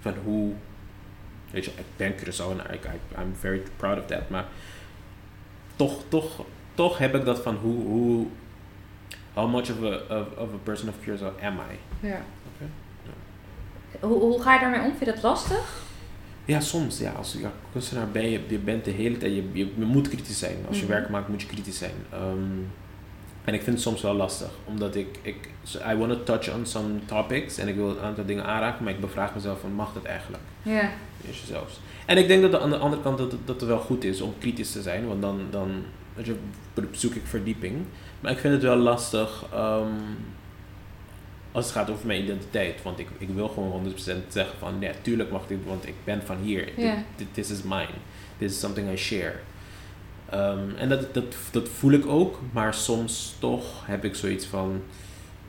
[0.00, 0.52] van hoe,
[1.50, 4.28] weet je, ik ben Curaçaoenaar, ik, I, I'm very proud of that.
[4.28, 4.44] Maar
[5.86, 8.26] toch, toch, toch heb ik dat van hoe, hoe
[9.34, 12.06] how much of a, of, of a person of Curaçao am I?
[12.06, 12.20] Ja.
[12.54, 12.70] Oké.
[14.06, 14.86] Hoe, hoe ga je daarmee om?
[14.86, 15.82] Vind je dat lastig?
[16.44, 16.98] Ja, soms.
[16.98, 20.08] Ja, als ja, kunstenaar ben je, je bent de hele tijd, je, je, je moet
[20.08, 20.56] kritisch zijn.
[20.68, 20.92] Als je Mhm.
[20.92, 21.94] werk maakt, moet je kritisch zijn.
[22.12, 22.38] Ehm,
[23.44, 25.48] en ik vind het soms wel lastig, omdat ik, ik
[25.90, 28.92] I want to touch on some topics en ik wil een aantal dingen aanraken, maar
[28.92, 30.42] ik bevraag mezelf van, mag dat eigenlijk?
[30.62, 30.90] Ja.
[31.46, 31.80] Zelfs.
[32.06, 34.34] En ik denk dat aan de andere kant dat, dat het wel goed is om
[34.38, 35.84] kritisch te zijn, want dan, dan
[36.16, 36.36] je,
[36.90, 37.84] zoek ik verdieping.
[38.20, 39.92] Maar ik vind het wel lastig ehm,
[41.52, 43.94] als het gaat over mijn identiteit, want ik, ik wil gewoon 100%
[44.28, 46.68] zeggen van, nee, tuurlijk mag dit, want ik ben van hier.
[46.76, 47.04] Ja.
[47.32, 47.94] This is mine.
[48.38, 49.34] This is something I share.
[50.32, 54.82] Ehm, en dat, dat, dat voel ik ook, maar soms toch heb ik zoiets van,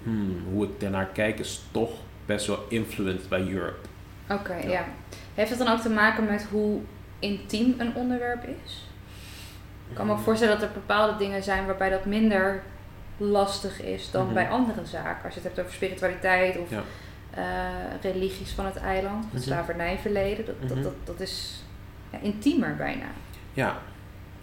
[0.03, 1.91] hmm, hoe ik daarnaar kijk is toch
[2.25, 3.87] best wel influenced by Europe.
[4.29, 4.85] Oké, ja.
[5.33, 6.79] Heeft het dan ook te maken met hoe
[7.19, 8.87] intiem een onderwerp is?
[9.89, 12.63] Ik kan me ook voorstellen dat er bepaalde dingen zijn waarbij dat minder
[13.17, 14.33] lastig is dan Mhm.
[14.33, 15.23] bij andere zaken.
[15.25, 16.81] Als je het hebt over spiritualiteit of Ja.
[17.33, 17.43] eh,
[18.11, 19.41] religies van het eiland, het Mhm.
[19.43, 20.45] slavernijverleden.
[20.45, 20.67] Dat, Mhm.
[20.67, 21.63] dat, dat, dat is
[22.09, 23.05] ja, intiemer bijna.
[23.53, 23.77] Ja,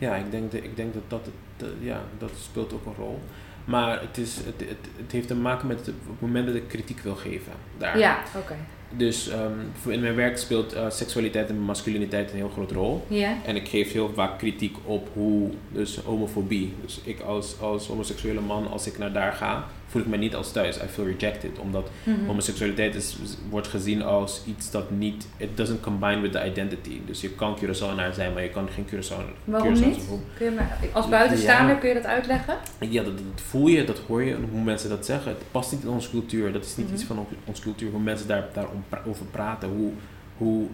[0.00, 2.94] ja ik, denk de, ik denk dat dat, het, eh, ja, dat speelt ook een
[2.98, 3.18] rol.
[3.64, 6.54] Maar het, is, het, het, het heeft te maken met het, op het moment dat
[6.54, 7.52] ik kritiek wil geven.
[7.78, 7.98] Daar.
[7.98, 8.56] Ja, oké.
[8.96, 13.06] Dus ehm, in mijn werk speelt eh, seksualiteit en masculiniteit een heel grote rol.
[13.46, 16.74] En ik geef heel vaak kritiek op hoe, dus homofobie.
[16.82, 20.34] Dus ik als, als homoseksuele man, als ik naar daar ga, voel ik me niet
[20.34, 20.76] als thuis.
[20.76, 21.58] I feel rejected.
[21.58, 22.26] Omdat Mhm.
[22.26, 23.16] homoseksualiteit is,
[23.48, 27.00] wordt gezien als iets dat niet, it doesn't combine with the identity.
[27.06, 29.98] Dus je kan Curaçaoenaar zijn, maar je kan geen Curaçaoenaar Waarom niet?
[30.38, 30.60] Kun je
[30.92, 31.80] als buitenstaander Ja.
[31.80, 32.54] kun je dat uitleggen?
[32.78, 35.30] Ja, dat, dat voel je, dat hoor je, hoe mensen dat zeggen.
[35.32, 36.52] Het past niet in onze cultuur.
[36.52, 36.94] Dat is niet Mhm.
[36.94, 39.68] iets van on- onze cultuur, hoe mensen daar, daarom pra- over praten.
[39.68, 39.90] Hoe,
[40.36, 40.66] hoe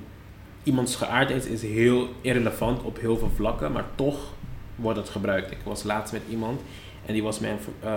[0.62, 4.32] iemands geaardheid is heel irrelevant op heel veel vlakken, maar toch
[4.76, 5.50] wordt het gebruikt.
[5.50, 6.60] Ik was laatst met iemand
[7.06, 7.92] en die was mij ehm,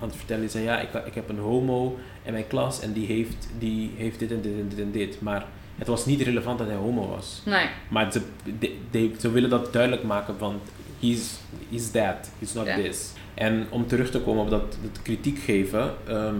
[0.00, 0.40] aan het vertellen.
[0.42, 3.90] Die zei, ja, ik, ik heb een homo in mijn klas en die heeft, die
[3.96, 5.20] heeft dit en dit en dit en dit.
[5.20, 5.46] Maar
[5.78, 7.42] het was niet relevant dat hij homo was.
[7.44, 7.66] Nee.
[7.88, 8.20] Maar ze,
[8.58, 10.60] de- de- ze willen dat duidelijk maken van
[11.00, 11.38] he's,
[11.70, 13.12] he's that, he's not this.
[13.34, 15.94] En om terug te komen op dat, dat kritiek geven.
[16.08, 16.34] ehm,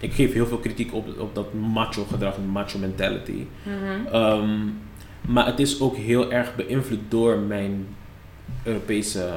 [0.00, 3.44] ik geef heel veel kritiek op, op dat macho gedrag en macho mentality.
[3.62, 4.14] Mhm.
[4.14, 4.58] Ehm,
[5.20, 7.86] maar het is ook heel erg beïnvloed door mijn
[8.62, 9.28] Europese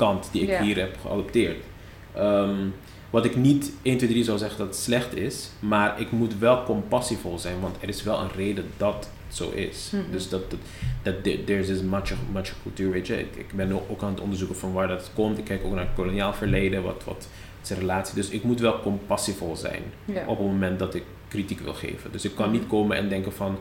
[0.00, 1.56] kant die ik hier heb geadopteerd.
[2.14, 2.54] Ehm,
[3.10, 6.38] wat ik niet 1, 2, 3 zou zeggen dat het slecht is, maar ik moet
[6.38, 9.90] wel compassievol zijn, want er is wel een reden dat het zo is.
[9.92, 10.10] Mhm.
[10.12, 10.58] Dus dat, dat,
[11.02, 13.18] dat there- there's this macho, macho cultuur, weet je.
[13.18, 15.38] Ik, ik ben ook aan het onderzoeken van waar dat komt.
[15.38, 17.28] Ik kijk ook naar het koloniaal verleden, wat, wat
[17.68, 18.14] een relatie.
[18.14, 19.82] Dus ik moet wel compassievol zijn
[20.26, 22.12] op het moment dat ik kritiek wil geven.
[22.12, 22.58] Dus ik kan Mhm.
[22.58, 23.58] niet komen en denken van,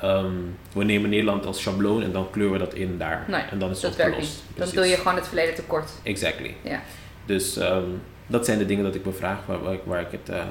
[0.00, 0.32] ehm,
[0.72, 3.24] we nemen Nederland als schabloon en dan kleuren we dat in daar.
[3.28, 4.42] Nee, en dan is dat het werkt opgelost.
[4.48, 4.58] niet.
[4.58, 5.90] Dan doe je gewoon het verleden tekort.
[6.02, 6.54] Exactly.
[6.62, 6.82] Ja.
[7.26, 7.88] Dus ehm,
[8.26, 10.44] dat zijn de dingen dat ik bevraag waar, waar, ik, waar ik het eh,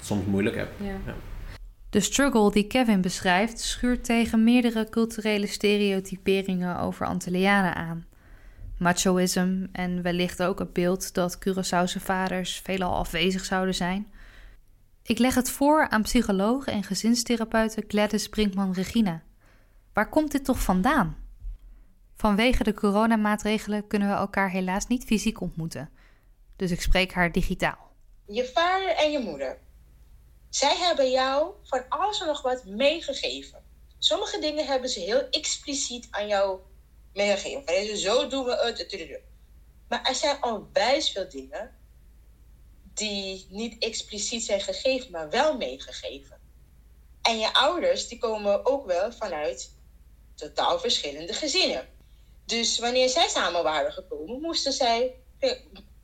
[0.00, 0.68] soms moeilijk heb.
[0.76, 1.14] Ja.
[1.90, 8.04] De struggle die Kevin beschrijft schuurt tegen meerdere culturele stereotyperingen over Antillianen aan.
[8.78, 14.06] Machoïsm en wellicht ook het beeld dat Curaçaose vaders veelal afwezig zouden zijn.
[15.06, 19.22] Ik leg het voor aan psycholoog en gezinstherapeute Gladys Brinkman-Regina.
[19.92, 21.28] Waar komt dit toch vandaan?
[22.16, 25.90] Vanwege de coronamaatregelen kunnen we elkaar helaas niet fysiek ontmoeten.
[26.56, 27.90] Dus ik spreek haar digitaal.
[28.26, 29.58] Je vader en je moeder.
[30.48, 33.62] Zij hebben jou van alles en nog wat meegegeven.
[33.98, 36.60] Sommige dingen hebben ze heel expliciet aan jou
[37.12, 37.96] meegegeven.
[37.96, 39.20] Zo doen we het.
[39.88, 41.70] Maar er zijn onwijs veel dingen
[42.94, 46.38] die niet expliciet zijn gegeven, maar wel meegegeven.
[47.22, 49.70] En je ouders, die komen ook wel vanuit
[50.34, 51.88] totaal verschillende gezinnen.
[52.46, 55.14] Dus wanneer zij samen waren gekomen, moesten zij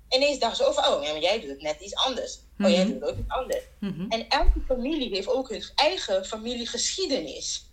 [0.08, 2.38] ineens dachten ze over, oh, ja, maar jij doet het net iets anders.
[2.58, 2.92] Oh, jij Mhm.
[2.92, 3.64] doet het ook iets anders.
[3.80, 4.10] Mhm.
[4.10, 7.64] En elke familie heeft ook hun eigen familiegeschiedenis.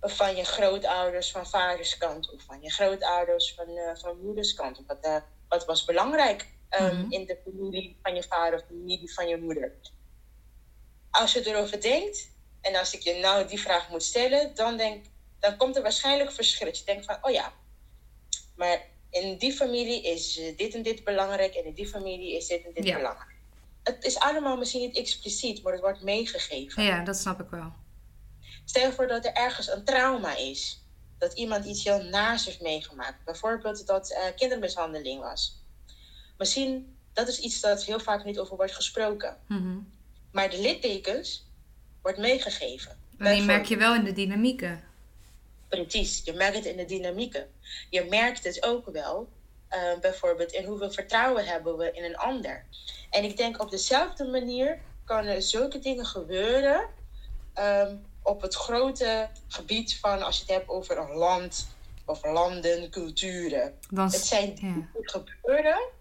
[0.00, 4.80] Van je grootouders van vaderskant of van je grootouders van, eh, van moederskant.
[4.86, 5.16] Wat, eh,
[5.48, 7.10] wat was belangrijk ehm, Mhm.
[7.12, 9.72] in de familie van je vader of de familie van je moeder.
[11.10, 15.04] Als je erover denkt, en als ik je nou die vraag moet stellen, dan, denk,
[15.38, 16.66] dan komt er waarschijnlijk verschil.
[16.66, 17.52] Dat je denkt van, oh ja,
[18.56, 22.64] maar in die familie is dit en dit belangrijk en in die familie is dit
[22.64, 22.96] en dit Ja.
[22.96, 23.30] belangrijk.
[23.82, 26.82] Het is allemaal misschien niet expliciet, maar het wordt meegegeven.
[26.82, 27.72] Ja, dat snap ik wel.
[28.64, 30.80] Stel je voor dat er ergens een trauma is.
[31.18, 33.24] Dat iemand iets heel naars heeft meegemaakt.
[33.24, 35.61] Bijvoorbeeld dat eh, kindermishandeling was.
[36.42, 39.36] Misschien, dat is iets dat heel vaak niet over wordt gesproken.
[39.46, 39.78] Mhm.
[40.30, 41.46] Maar de littekens
[42.02, 42.98] wordt meegegeven.
[43.18, 44.84] Maar die merk je wel in de dynamieken.
[45.68, 47.46] Precies, je merkt het in de dynamieken.
[47.90, 49.28] Je merkt het ook wel,
[49.68, 52.64] eh, bijvoorbeeld in hoeveel vertrouwen hebben we in een ander.
[53.10, 56.86] En ik denk op dezelfde manier kan er zulke dingen gebeuren
[57.52, 61.66] ehm, op het grote gebied van als je het hebt over een land
[62.04, 63.78] of landen, culturen.
[63.90, 66.00] Dan het zijn dingen die gebeuren,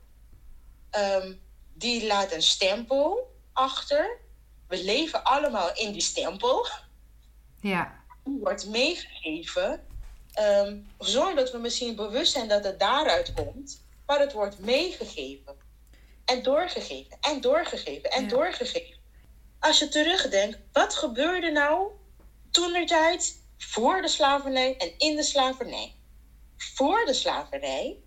[0.91, 1.33] ehm,
[1.73, 4.19] die laten een stempel achter.
[4.67, 6.67] We leven allemaal in die stempel
[7.61, 7.99] Ja.
[8.23, 9.87] wordt meegegeven,
[10.33, 15.55] ehm, zonder dat we misschien bewust zijn dat het daaruit komt, maar het wordt meegegeven.
[16.25, 18.99] En doorgegeven, en doorgegeven, en doorgegeven.
[19.59, 21.91] Als je terugdenkt, wat gebeurde nou
[22.51, 25.95] toen er tijd voor de slavernij en in de slavernij?
[26.57, 27.97] Voor de slavernij,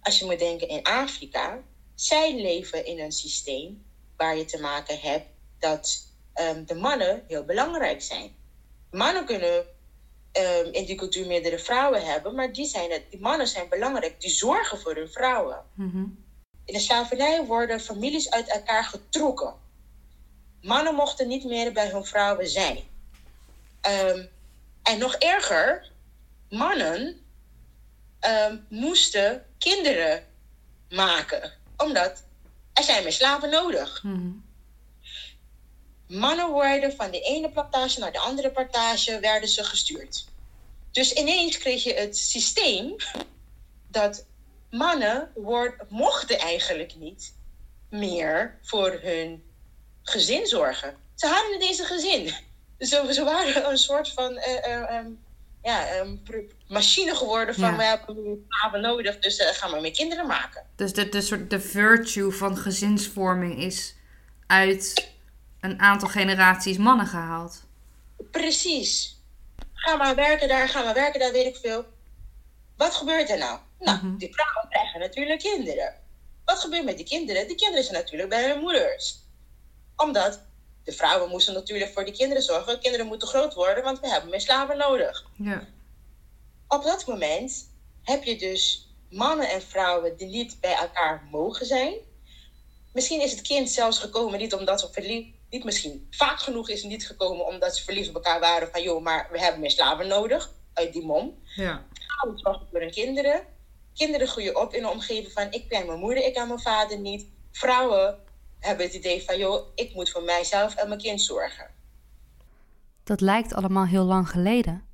[0.00, 1.62] als je moet denken in Afrika,
[1.94, 3.84] zij leven in een systeem
[4.16, 5.26] waar je te maken hebt
[5.58, 8.34] dat ehm, de mannen heel belangrijk zijn
[8.94, 9.66] mannen kunnen
[10.32, 14.20] ehm, in die cultuur meerdere vrouwen hebben, maar die, zijn het, die mannen zijn belangrijk,
[14.20, 15.64] die zorgen voor hun vrouwen.
[15.74, 16.04] Mhm.
[16.64, 19.54] In de slavernij worden families uit elkaar getrokken.
[20.60, 22.78] Mannen mochten niet meer bij hun vrouwen zijn.
[23.80, 24.26] Ehm,
[24.82, 25.90] en nog erger,
[26.48, 27.18] mannen
[28.68, 30.26] moesten kinderen
[30.88, 32.24] maken, omdat
[32.72, 34.02] er zijn meer slaven nodig.
[34.02, 34.30] Mhm.
[36.08, 40.26] Mannen worden van de ene plantage naar de andere plantage werden ze gestuurd.
[40.90, 42.96] Dus ineens kreeg je het systeem
[43.88, 44.26] dat
[44.70, 47.34] mannen word- mochten eigenlijk niet
[47.88, 49.44] meer voor hun
[50.02, 50.96] gezin zorgen.
[51.14, 52.34] Ze hadden een gezin.
[52.78, 55.10] Ze, ze waren een soort van ehm,
[55.62, 56.16] ja, ehm,
[56.74, 57.76] machine geworden van Ja.
[57.76, 60.66] we hebben slaven nodig, dus eh, gaan we meer kinderen maken.
[60.76, 63.94] Dus de, de, soort, de virtue van gezinsvorming is
[64.46, 65.08] uit
[65.60, 67.62] een aantal generaties mannen gehaald.
[68.30, 69.20] Precies.
[69.72, 71.84] Ga maar werken daar, ga maar werken daar, weet ik veel.
[72.76, 73.58] Wat gebeurt er nou?
[73.78, 75.94] Nou, die vrouwen krijgen natuurlijk kinderen.
[76.44, 77.46] Wat gebeurt met die kinderen?
[77.46, 79.18] Die kinderen zijn natuurlijk bij hun moeders.
[79.96, 80.40] Omdat
[80.84, 82.80] de vrouwen moesten natuurlijk voor die kinderen zorgen.
[82.80, 85.24] Kinderen moeten groot worden, want we hebben meer slaven nodig.
[85.36, 85.66] Ja.
[86.74, 87.70] Op dat moment
[88.02, 91.94] heb je dus mannen en vrouwen die niet bij elkaar mogen zijn.
[92.92, 95.28] Misschien is het kind zelfs gekomen niet omdat ze verliefd...
[95.50, 96.06] Niet misschien.
[96.10, 98.68] Vaak genoeg is het niet gekomen omdat ze verliefd op elkaar waren.
[98.72, 100.52] Van joh, maar we hebben meer slaven nodig.
[100.72, 101.38] Uit die mom.
[101.56, 101.84] Ja.
[101.92, 103.46] Vrouwen zorgen voor hun kinderen.
[103.94, 106.98] Kinderen groeien op in een omgeving van ik ken mijn moeder, ik ken mijn vader
[106.98, 107.26] niet.
[107.52, 108.18] Vrouwen
[108.60, 111.70] hebben het idee van joh, ik moet voor mijzelf en mijn kind zorgen.
[113.04, 114.93] Dat lijkt allemaal heel lang geleden.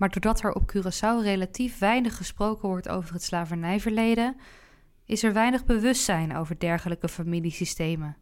[0.00, 4.40] Maar doordat er op Curaçao relatief weinig gesproken wordt over het slavernijverleden,
[5.06, 8.16] is er weinig bewustzijn over dergelijke familiesystemen.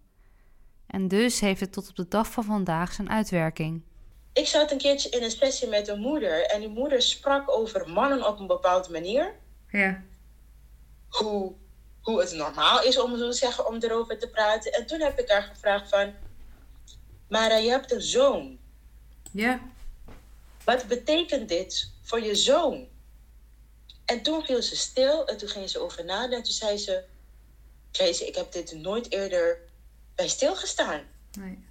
[0.87, 3.83] En dus heeft het tot op de dag van vandaag zijn uitwerking.
[4.33, 7.91] Ik zat een keertje in een sessie met een moeder en die moeder sprak over
[7.91, 9.35] mannen op een bepaalde manier.
[9.69, 10.03] Ja.
[11.09, 11.53] Hoe,
[12.01, 14.73] hoe het normaal is om zo te zeggen om erover te praten.
[14.73, 16.13] En toen heb ik haar gevraagd van,
[17.29, 18.59] maar je hebt een zoon.
[19.33, 19.61] Ja.
[20.69, 22.89] Wat betekent dit voor je zoon?
[24.05, 26.37] En toen viel ze stil en toen ging ze over nadenken.
[26.37, 27.05] En toen zei ze,
[27.91, 29.59] zei ze, ik heb dit nooit eerder
[30.15, 31.07] bij stilgestaan.
[31.39, 31.65] Nee.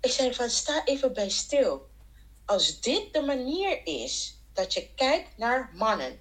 [0.00, 1.88] Ik zei van, sta even bij stil.
[2.44, 6.18] Als dit de manier is dat je kijkt naar mannen.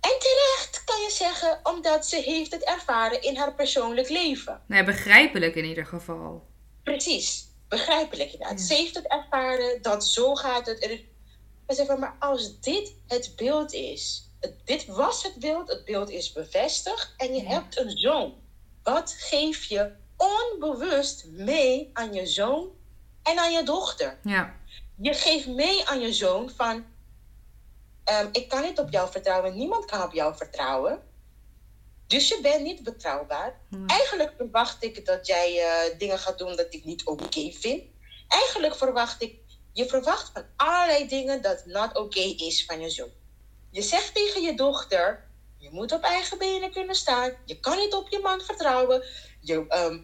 [0.00, 4.62] En terecht kan je zeggen, omdat ze heeft het ervaren in haar persoonlijk leven.
[4.66, 6.46] Nee, begrijpelijk in ieder geval.
[6.82, 8.60] Precies, begrijpelijk inderdaad.
[8.60, 11.04] Ze heeft het ervaren, dat zo gaat het.
[11.66, 16.10] En van, maar als dit het beeld is, het- dit was het beeld, het beeld
[16.10, 18.34] is bevestigd en je hebt een zoon.
[18.82, 22.68] Wat geef je onbewust mee aan je zoon
[23.22, 24.18] en aan je dochter?
[24.22, 24.54] Ja.
[24.96, 26.84] Je geeft mee aan je zoon van,
[28.04, 31.02] ehm, ik kan niet op jou vertrouwen, niemand kan op jou vertrouwen.
[32.06, 33.60] Dus je bent niet betrouwbaar.
[33.86, 37.82] Eigenlijk verwacht ik dat jij eh, dingen gaat doen dat ik niet oké vind.
[38.28, 39.38] Eigenlijk verwacht ik,
[39.72, 43.10] je verwacht van allerlei dingen dat not oké is van je zoon.
[43.70, 45.28] Je zegt tegen je dochter,
[45.58, 47.32] je moet op eigen benen kunnen staan.
[47.44, 49.04] Je kan niet op je man vertrouwen.
[49.40, 49.98] Je, ehm,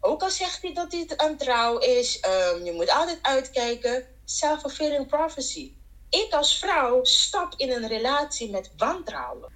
[0.00, 4.06] ook al zegt hij dat dit een trouw is, ehm, je moet altijd uitkijken.
[4.24, 5.72] Self-fulfilling prophecy.
[6.10, 9.55] Ik als vrouw stap in een relatie met wantrouwen.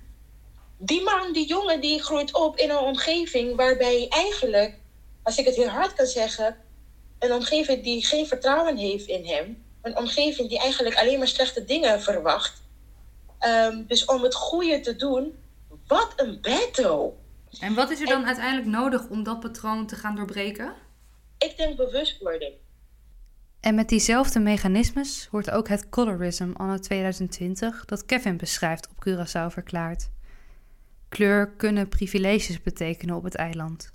[0.83, 4.79] Die man, die jongen, die groeit op in een omgeving waarbij eigenlijk,
[5.23, 6.57] als ik het heel hard kan zeggen,
[7.19, 9.63] een omgeving die geen vertrouwen heeft in hem.
[9.83, 12.63] Een omgeving die eigenlijk alleen maar slechte dingen verwacht.
[13.39, 15.39] Ehm, dus om het goede te doen,
[15.87, 17.13] wat een battle.
[17.61, 20.75] En wat is er dan uiteindelijk nodig om dat patroon te gaan doorbreken?
[21.39, 22.53] Ik denk bewustwording.
[23.61, 29.53] En met diezelfde mechanismes wordt ook het colorism anno 2020 dat Kevin beschrijft op Curaçao
[29.53, 30.11] verklaard.
[31.11, 33.91] Kleur kunnen privileges betekenen op het eiland.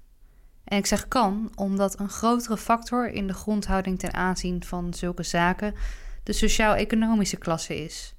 [0.63, 5.23] En ik zeg kan omdat een grotere factor in de grondhouding ten aanzien van zulke
[5.23, 5.73] zaken
[6.23, 8.15] de sociaal-economische klasse is.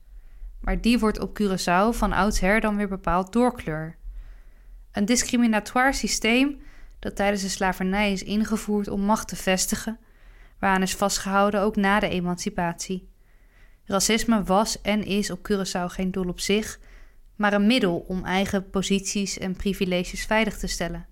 [0.61, 3.97] Maar die wordt op Curaçao van oudsher dan weer bepaald door kleur.
[4.93, 6.61] Een discriminatoire systeem
[6.99, 9.99] dat tijdens de slavernij is ingevoerd om macht te vestigen,
[10.59, 13.09] waaraan is vastgehouden ook na de emancipatie.
[13.85, 16.79] Racisme was en is op Curaçao geen doel op zich,
[17.37, 21.07] maar een middel om eigen posities en privileges veilig te stellen.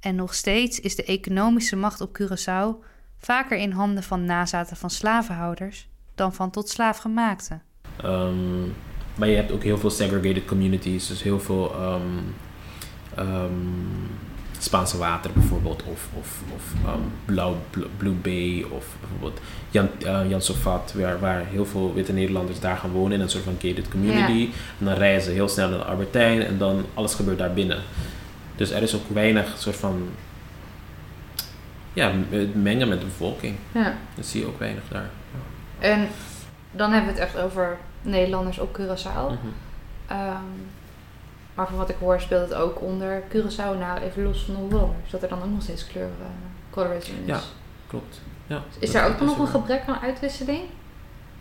[0.00, 2.84] En nog steeds is de economische macht op Curaçao
[3.18, 7.62] vaker in handen van nazaten van slavenhouders dan van tot slaafgemaakten.
[7.96, 8.64] Ehm,
[9.14, 12.18] maar je hebt ook heel veel segregated communities, dus heel veel ehm,
[13.14, 13.50] ehm,
[14.62, 19.40] Spaanse water bijvoorbeeld, of, of, of ehm, Blauw, Blue, Blue Bay, of bijvoorbeeld
[19.70, 23.30] Jan, eh, Jan Sofat, waar, waar heel veel witte Nederlanders daar gaan wonen in een
[23.30, 24.50] soort van gated community.
[24.78, 27.78] En dan reizen ze heel snel naar de Albertijn en dan alles gebeurt daar binnen.
[28.56, 30.08] Dus er is ook weinig soort van
[31.92, 33.56] ja, het mengen met de bevolking.
[33.72, 33.94] Ja.
[34.14, 35.10] Dat zie je ook weinig daar.
[35.78, 36.08] En
[36.70, 39.26] dan hebben we het echt over Nederlanders op Curaçao.
[39.26, 39.46] Mhm.
[40.06, 40.44] Ehm,
[41.54, 44.60] maar van wat ik hoor speelt het ook onder Curaçao, nou even los van de
[44.60, 45.10] Hollanders.
[45.10, 46.26] Dat er dan ook nog steeds kleur, eh,
[46.70, 47.26] colorism is.
[47.26, 47.40] Ja,
[47.86, 48.20] klopt.
[48.46, 50.60] Ja, Is daar ook nog er een gebrek aan uitwisseling?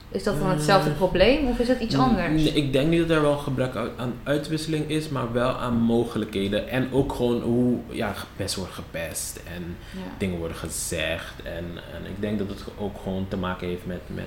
[0.10, 2.44] Is dat dan hetzelfde Eh, probleem of is het iets anders?
[2.44, 6.70] Nee, ik denk niet dat er wel gebrek aan uitwisseling is, maar wel aan mogelijkheden.
[6.70, 10.00] En ook gewoon hoe ja, gepest wordt gepest en Ja.
[10.18, 11.42] dingen worden gezegd.
[11.44, 14.26] En, en ik denk dat het ook gewoon te maken heeft met, met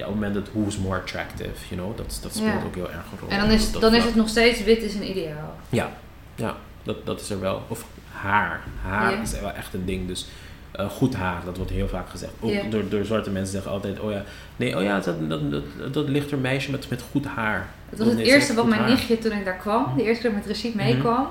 [0.00, 2.62] ja, op het moment dat who's more attractive, you know, dat, dat speelt Ja.
[2.66, 3.28] ook heel erg een rol.
[3.28, 5.56] En dan is, dat dan is het nog steeds wit is een ideaal.
[5.68, 5.90] Ja,
[6.34, 7.62] ja dat, dat is er wel.
[7.68, 8.60] Of haar.
[8.82, 9.20] Haar Ja.
[9.20, 10.06] is wel echt een ding.
[10.06, 10.26] Dus
[10.72, 12.32] eh, goed haar, dat wordt heel vaak gezegd.
[12.40, 12.62] Ook Ja.
[12.62, 14.22] door, door zwarte mensen zeggen altijd, oh ja,
[14.56, 17.68] nee, oh ja, dat, dat, dat, dat ligt er meisje met, met goed haar.
[17.88, 18.90] Het was het nee, eerste wat mijn haar.
[18.90, 20.84] nichtje toen ik daar kwam, de eerste keer met Rashid Mhm.
[20.84, 21.28] meekwam.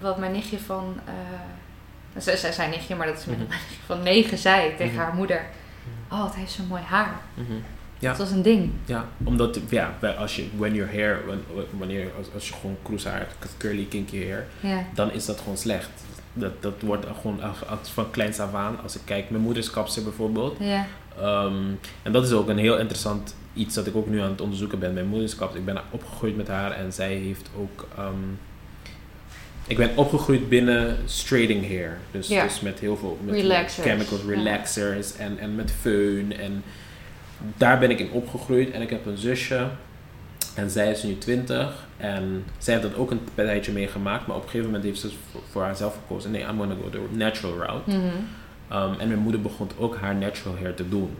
[0.00, 1.12] Wat mijn nichtje van, eh
[2.16, 3.52] zij, zij zei nichtje, maar dat is mijn Mhm.
[3.86, 5.02] van negen zei tegen Mhm.
[5.02, 5.46] haar moeder.
[6.10, 7.20] Oh, het heeft zo'n mooi haar.
[7.34, 7.52] Mhm.
[7.98, 8.08] Ja.
[8.08, 8.70] Dat was een ding.
[8.84, 13.08] Ja, omdat, ja, als je, when your hair, wan- wanneer, als, als je gewoon cruise
[13.08, 14.84] haar hebt, curly kinky hair, Ja.
[14.94, 15.88] dan is dat gewoon slecht.
[16.32, 17.40] Dat, dat wordt gewoon
[17.82, 18.76] van kleins af aan.
[18.82, 20.56] Als ik kijk, mijn moeder is kapster bijvoorbeeld.
[20.60, 20.86] Ja.
[21.18, 21.54] Ehm,
[22.02, 24.78] en dat is ook een heel interessant iets dat ik ook nu aan het onderzoeken
[24.78, 24.92] ben.
[24.94, 25.58] Mijn moeder is kapster.
[25.60, 27.86] Ik ben opgegroeid met haar en zij heeft ook...
[27.96, 28.14] ehm,
[29.68, 31.98] ik ben opgegroeid binnen straighting hair.
[32.10, 33.86] Dus, dus met heel veel met Relaxers.
[33.86, 36.40] chemicals, relaxers en, en met föhn.
[36.40, 36.62] En
[37.56, 38.70] daar ben ik in opgegroeid.
[38.70, 39.68] En ik heb een zusje.
[40.54, 41.86] En zij is nu 20.
[41.96, 44.26] En zij heeft dat ook een tijdje meegemaakt.
[44.26, 46.30] Maar op een gegeven moment heeft ze voor, voor haarzelf gekozen.
[46.30, 47.90] Nee, I'm gonna go the natural route.
[47.90, 48.06] Mhm.
[48.72, 51.16] Um, en mijn moeder begon ook haar natural hair te doen.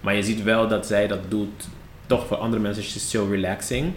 [0.00, 1.68] Maar je ziet wel dat zij dat doet.
[2.06, 3.92] Toch voor andere mensen is het still relaxing.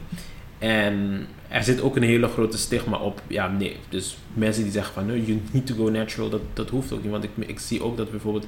[0.60, 3.22] En er zit ook een hele grote stigma op.
[3.28, 3.78] Ja, nee.
[3.90, 6.30] Dus mensen die zeggen van, no, you need to go natural.
[6.30, 7.12] Dat, dat hoeft ook niet.
[7.12, 8.48] Want ik, ik zie ook dat bijvoorbeeld...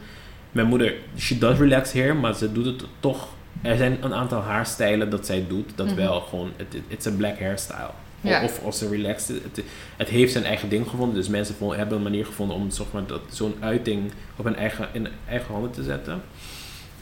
[0.51, 2.15] Mijn moeder, she does relax hair.
[2.15, 3.27] Maar ze doet het toch...
[3.61, 5.71] Er zijn een aantal haarstijlen dat zij doet.
[5.75, 5.95] Dat Mhm.
[5.95, 6.51] wel gewoon...
[6.55, 7.89] It, it- it's a black hairstyle.
[8.21, 8.43] Ja.
[8.43, 9.41] Of als ze relaxed.
[9.43, 9.63] Het,
[9.97, 11.15] het heeft zijn eigen ding gevonden.
[11.15, 14.87] Dus mensen hebben een manier gevonden om zeg maar, dat, zo'n uiting op hun eigen,
[14.91, 16.21] in eigen handen te zetten.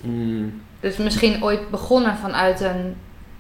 [0.02, 2.96] Mm, Dus misschien ooit begonnen vanuit een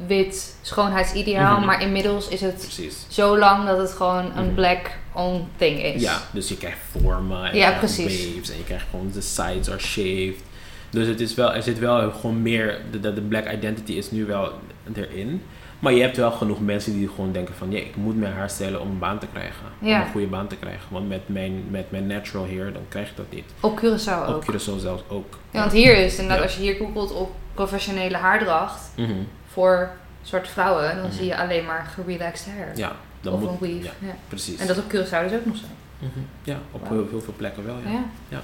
[0.07, 1.65] wit schoonheidsideaal, Mhm.
[1.65, 3.05] maar inmiddels is het Precies.
[3.09, 4.53] zo lang dat het gewoon een Mhm.
[4.53, 6.01] black owned thing is.
[6.01, 8.33] Ja, dus je krijgt vormen en je Ja, krijgt precies.
[8.33, 10.43] waves en je krijgt gewoon de sides are shaved.
[10.89, 14.25] Dus het is wel, er zit wel gewoon meer, de, de, black identity is nu
[14.25, 14.51] wel
[14.95, 15.41] erin.
[15.79, 18.49] Maar je hebt wel genoeg mensen die gewoon denken van, ja, ik moet mijn haar
[18.49, 19.65] stellen om een baan te krijgen.
[19.81, 20.01] Om Ja.
[20.05, 20.81] een goede baan te krijgen.
[20.89, 23.43] Want met mijn, met mijn natural hair, dan krijg je dat niet.
[23.59, 24.35] Op Curaçao ook.
[24.35, 25.37] Op Curaçao zelfs ook.
[25.51, 26.43] Ja, want hier is inderdaad, Ja.
[26.43, 29.11] als je hier googelt op professionele haardracht Mhm.
[29.55, 29.91] Voor
[30.21, 31.13] zwarte vrouwen, dan Mhm.
[31.15, 32.77] zie je alleen maar gerelaxed hair.
[32.77, 33.83] Ja, dan of moet- een weave.
[34.01, 34.59] ja, Ja, precies.
[34.59, 35.65] En dat op Curaçao dus ook nog zo.
[35.99, 36.19] Mhm.
[36.43, 37.89] Ja, op heel, heel veel plekken wel, ja.
[37.91, 38.05] Ja.
[38.29, 38.41] ja.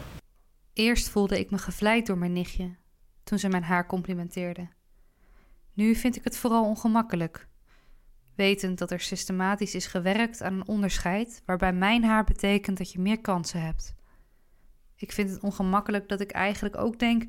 [0.74, 2.76] Eerst voelde ik me gevleid door mijn nichtje
[3.24, 4.68] toen ze mijn haar complimenteerde.
[5.74, 7.48] Nu vind ik het vooral ongemakkelijk.
[8.36, 13.00] Wetend dat er systematisch is gewerkt aan een onderscheid waarbij mijn haar betekent dat je
[13.00, 13.94] meer kansen hebt.
[14.96, 17.24] Ik vind het ongemakkelijk dat ik eigenlijk ook denk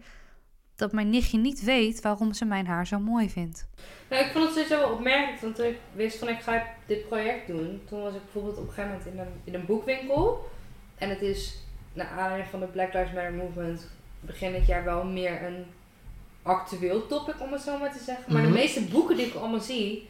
[0.77, 3.67] dat mijn nichtje niet weet waarom ze mijn haar zo mooi vindt.
[4.11, 7.09] Nou, ik vond het sowieso wel opmerkelijk, want toen ik wist van ik ga dit
[7.09, 10.51] project doen, toen was ik bijvoorbeeld op een gegeven moment in een, in een boekwinkel.
[10.99, 11.59] En het is,
[11.93, 13.89] naar aanleiding van de Black Lives Matter movement,
[14.21, 15.65] begin dit jaar wel meer een
[16.43, 18.33] actueel topic, om het zo maar te zeggen.
[18.33, 18.53] Maar Mhm.
[18.53, 20.09] de meeste boeken die ik allemaal zie,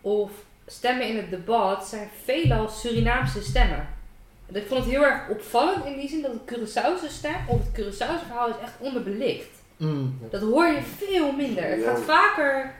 [0.00, 0.30] of
[0.66, 3.88] stemmen in het debat, zijn veelal Surinaamse stemmen.
[4.46, 7.58] En Ik vond het heel erg opvallend in die zin dat het Curaçaose stem, of
[7.58, 9.55] het Curaçaose verhaal, is echt onderbelicht.
[9.76, 10.18] Mm.
[10.30, 11.64] Dat hoor je veel minder.
[11.64, 11.90] Het Ja.
[11.90, 12.74] gaat vaker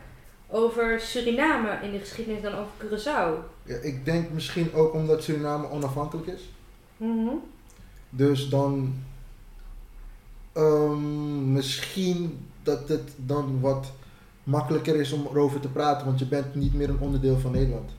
[0.50, 3.44] over Suriname in de geschiedenis dan over Curaçao.
[3.62, 6.50] Ja, ik denk misschien ook omdat Suriname onafhankelijk is.
[6.96, 7.34] Mhm.
[8.10, 8.94] Dus dan
[10.52, 13.92] ehm, misschien dat het dan wat
[14.42, 17.90] makkelijker is om erover te praten, want je bent niet meer een onderdeel van Nederland.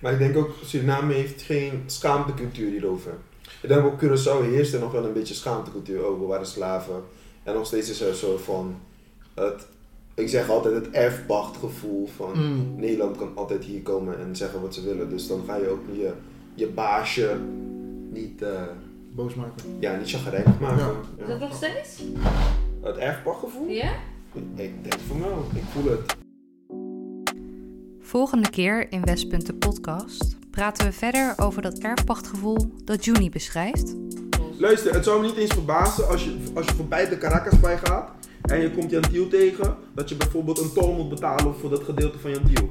[0.00, 3.12] Maar ik denk ook, Suriname heeft geen schaamtecultuur hierover.
[3.62, 6.20] Ik denk op Curaçao heerst er nog wel een beetje schaamtecultuur over.
[6.20, 7.02] We waren slaven.
[7.44, 8.74] En nog steeds is er een soort van,
[9.34, 9.66] het,
[10.14, 12.74] ik zeg altijd het erfpacht gevoel van Mm.
[12.76, 15.10] Nederland kan altijd hier komen en zeggen wat ze willen.
[15.10, 16.12] Dus dan ga je ook je,
[16.54, 17.36] je baasje
[18.10, 18.62] niet, eh,
[19.12, 19.76] Boos maken.
[19.78, 20.84] ja, niet chagrijnig maken.
[20.84, 20.92] Ja.
[21.16, 21.22] Ja.
[21.22, 22.02] Is dat nog steeds?
[22.82, 23.68] Het erfpachtgevoel?
[23.68, 23.92] Ja?
[24.34, 26.16] Ik denk van wel, ik voel het.
[28.00, 33.94] Volgende keer in Westpunt de podcast praten we verder over dat erfpachtgevoel dat Juni beschrijft.
[34.58, 37.78] Luister, het zou me niet eens verbazen als je, als je voorbij de Caracas bij
[37.78, 38.08] gaat
[38.42, 41.82] en je komt Jan Tiel tegen, dat je bijvoorbeeld een tol moet betalen voor dat
[41.82, 42.68] gedeelte van Jan Tiel.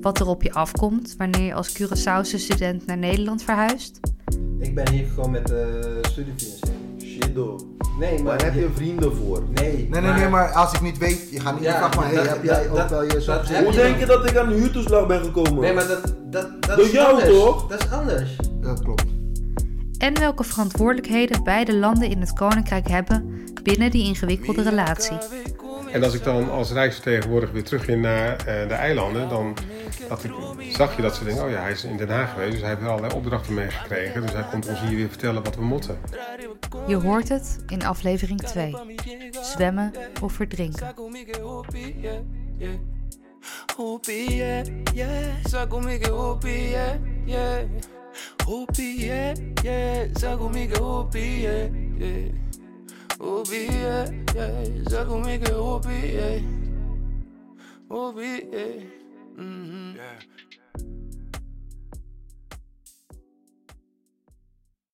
[0.00, 4.00] Wat er op je afkomt wanneer je als Curaçaose student naar Nederland verhuist.
[4.60, 6.74] Ik ben hier gewoon met de studiefinanciering.
[7.02, 7.60] Shido.
[7.98, 8.38] Nee, maar...
[8.38, 9.42] Daar heb je vrienden voor.
[9.54, 12.04] Nee, Nee, nee, nee, maar als ik niet weet, je gaat niet Ja, vragen van,
[12.04, 13.98] hey, dat- heb jij dat- ook wel je heb Hoe je denk dan.
[13.98, 15.60] je dat ik aan een huurtoeslag ben gekomen?
[15.60, 17.28] Nee, maar dat, dat, dat Door is jou anders.
[17.38, 17.66] toch?
[17.68, 18.36] Dat is anders.
[18.60, 19.04] Dat klopt.
[19.98, 25.18] En welke verantwoordelijkheden beide landen in het Koninkrijk hebben binnen die ingewikkelde relatie.
[25.92, 29.56] En als ik dan als rijksvertegenwoordiger weer terugging naar eh, de eilanden, dan
[30.58, 32.60] ik, zag je dat ze denken, oh ja, hij is in Den Haag geweest, dus
[32.60, 34.22] hij heeft wel allerlei opdrachten meegekregen.
[34.22, 35.98] Dus hij komt ons hier weer vertellen wat we moeten.
[36.86, 38.76] Je hoort het in aflevering 2.
[39.30, 39.92] Zwemmen
[40.22, 40.94] of verdrinken.
[42.00, 42.14] Yeah,
[42.58, 42.70] yeah.
[46.70, 46.94] Yeah,
[47.26, 47.95] yeah.
[48.46, 50.06] Hoopie, yeah, yeah.
[50.16, 52.32] Sa comigo, hoopie, yeah, yeah.
[53.18, 54.88] Hoopie, yeah, yeah.
[54.88, 56.38] Sa comigo, hoopie, yeah.
[57.90, 58.82] Hoopie, yeah.
[59.36, 59.96] Mm-hmm.
[59.96, 60.35] Yeah.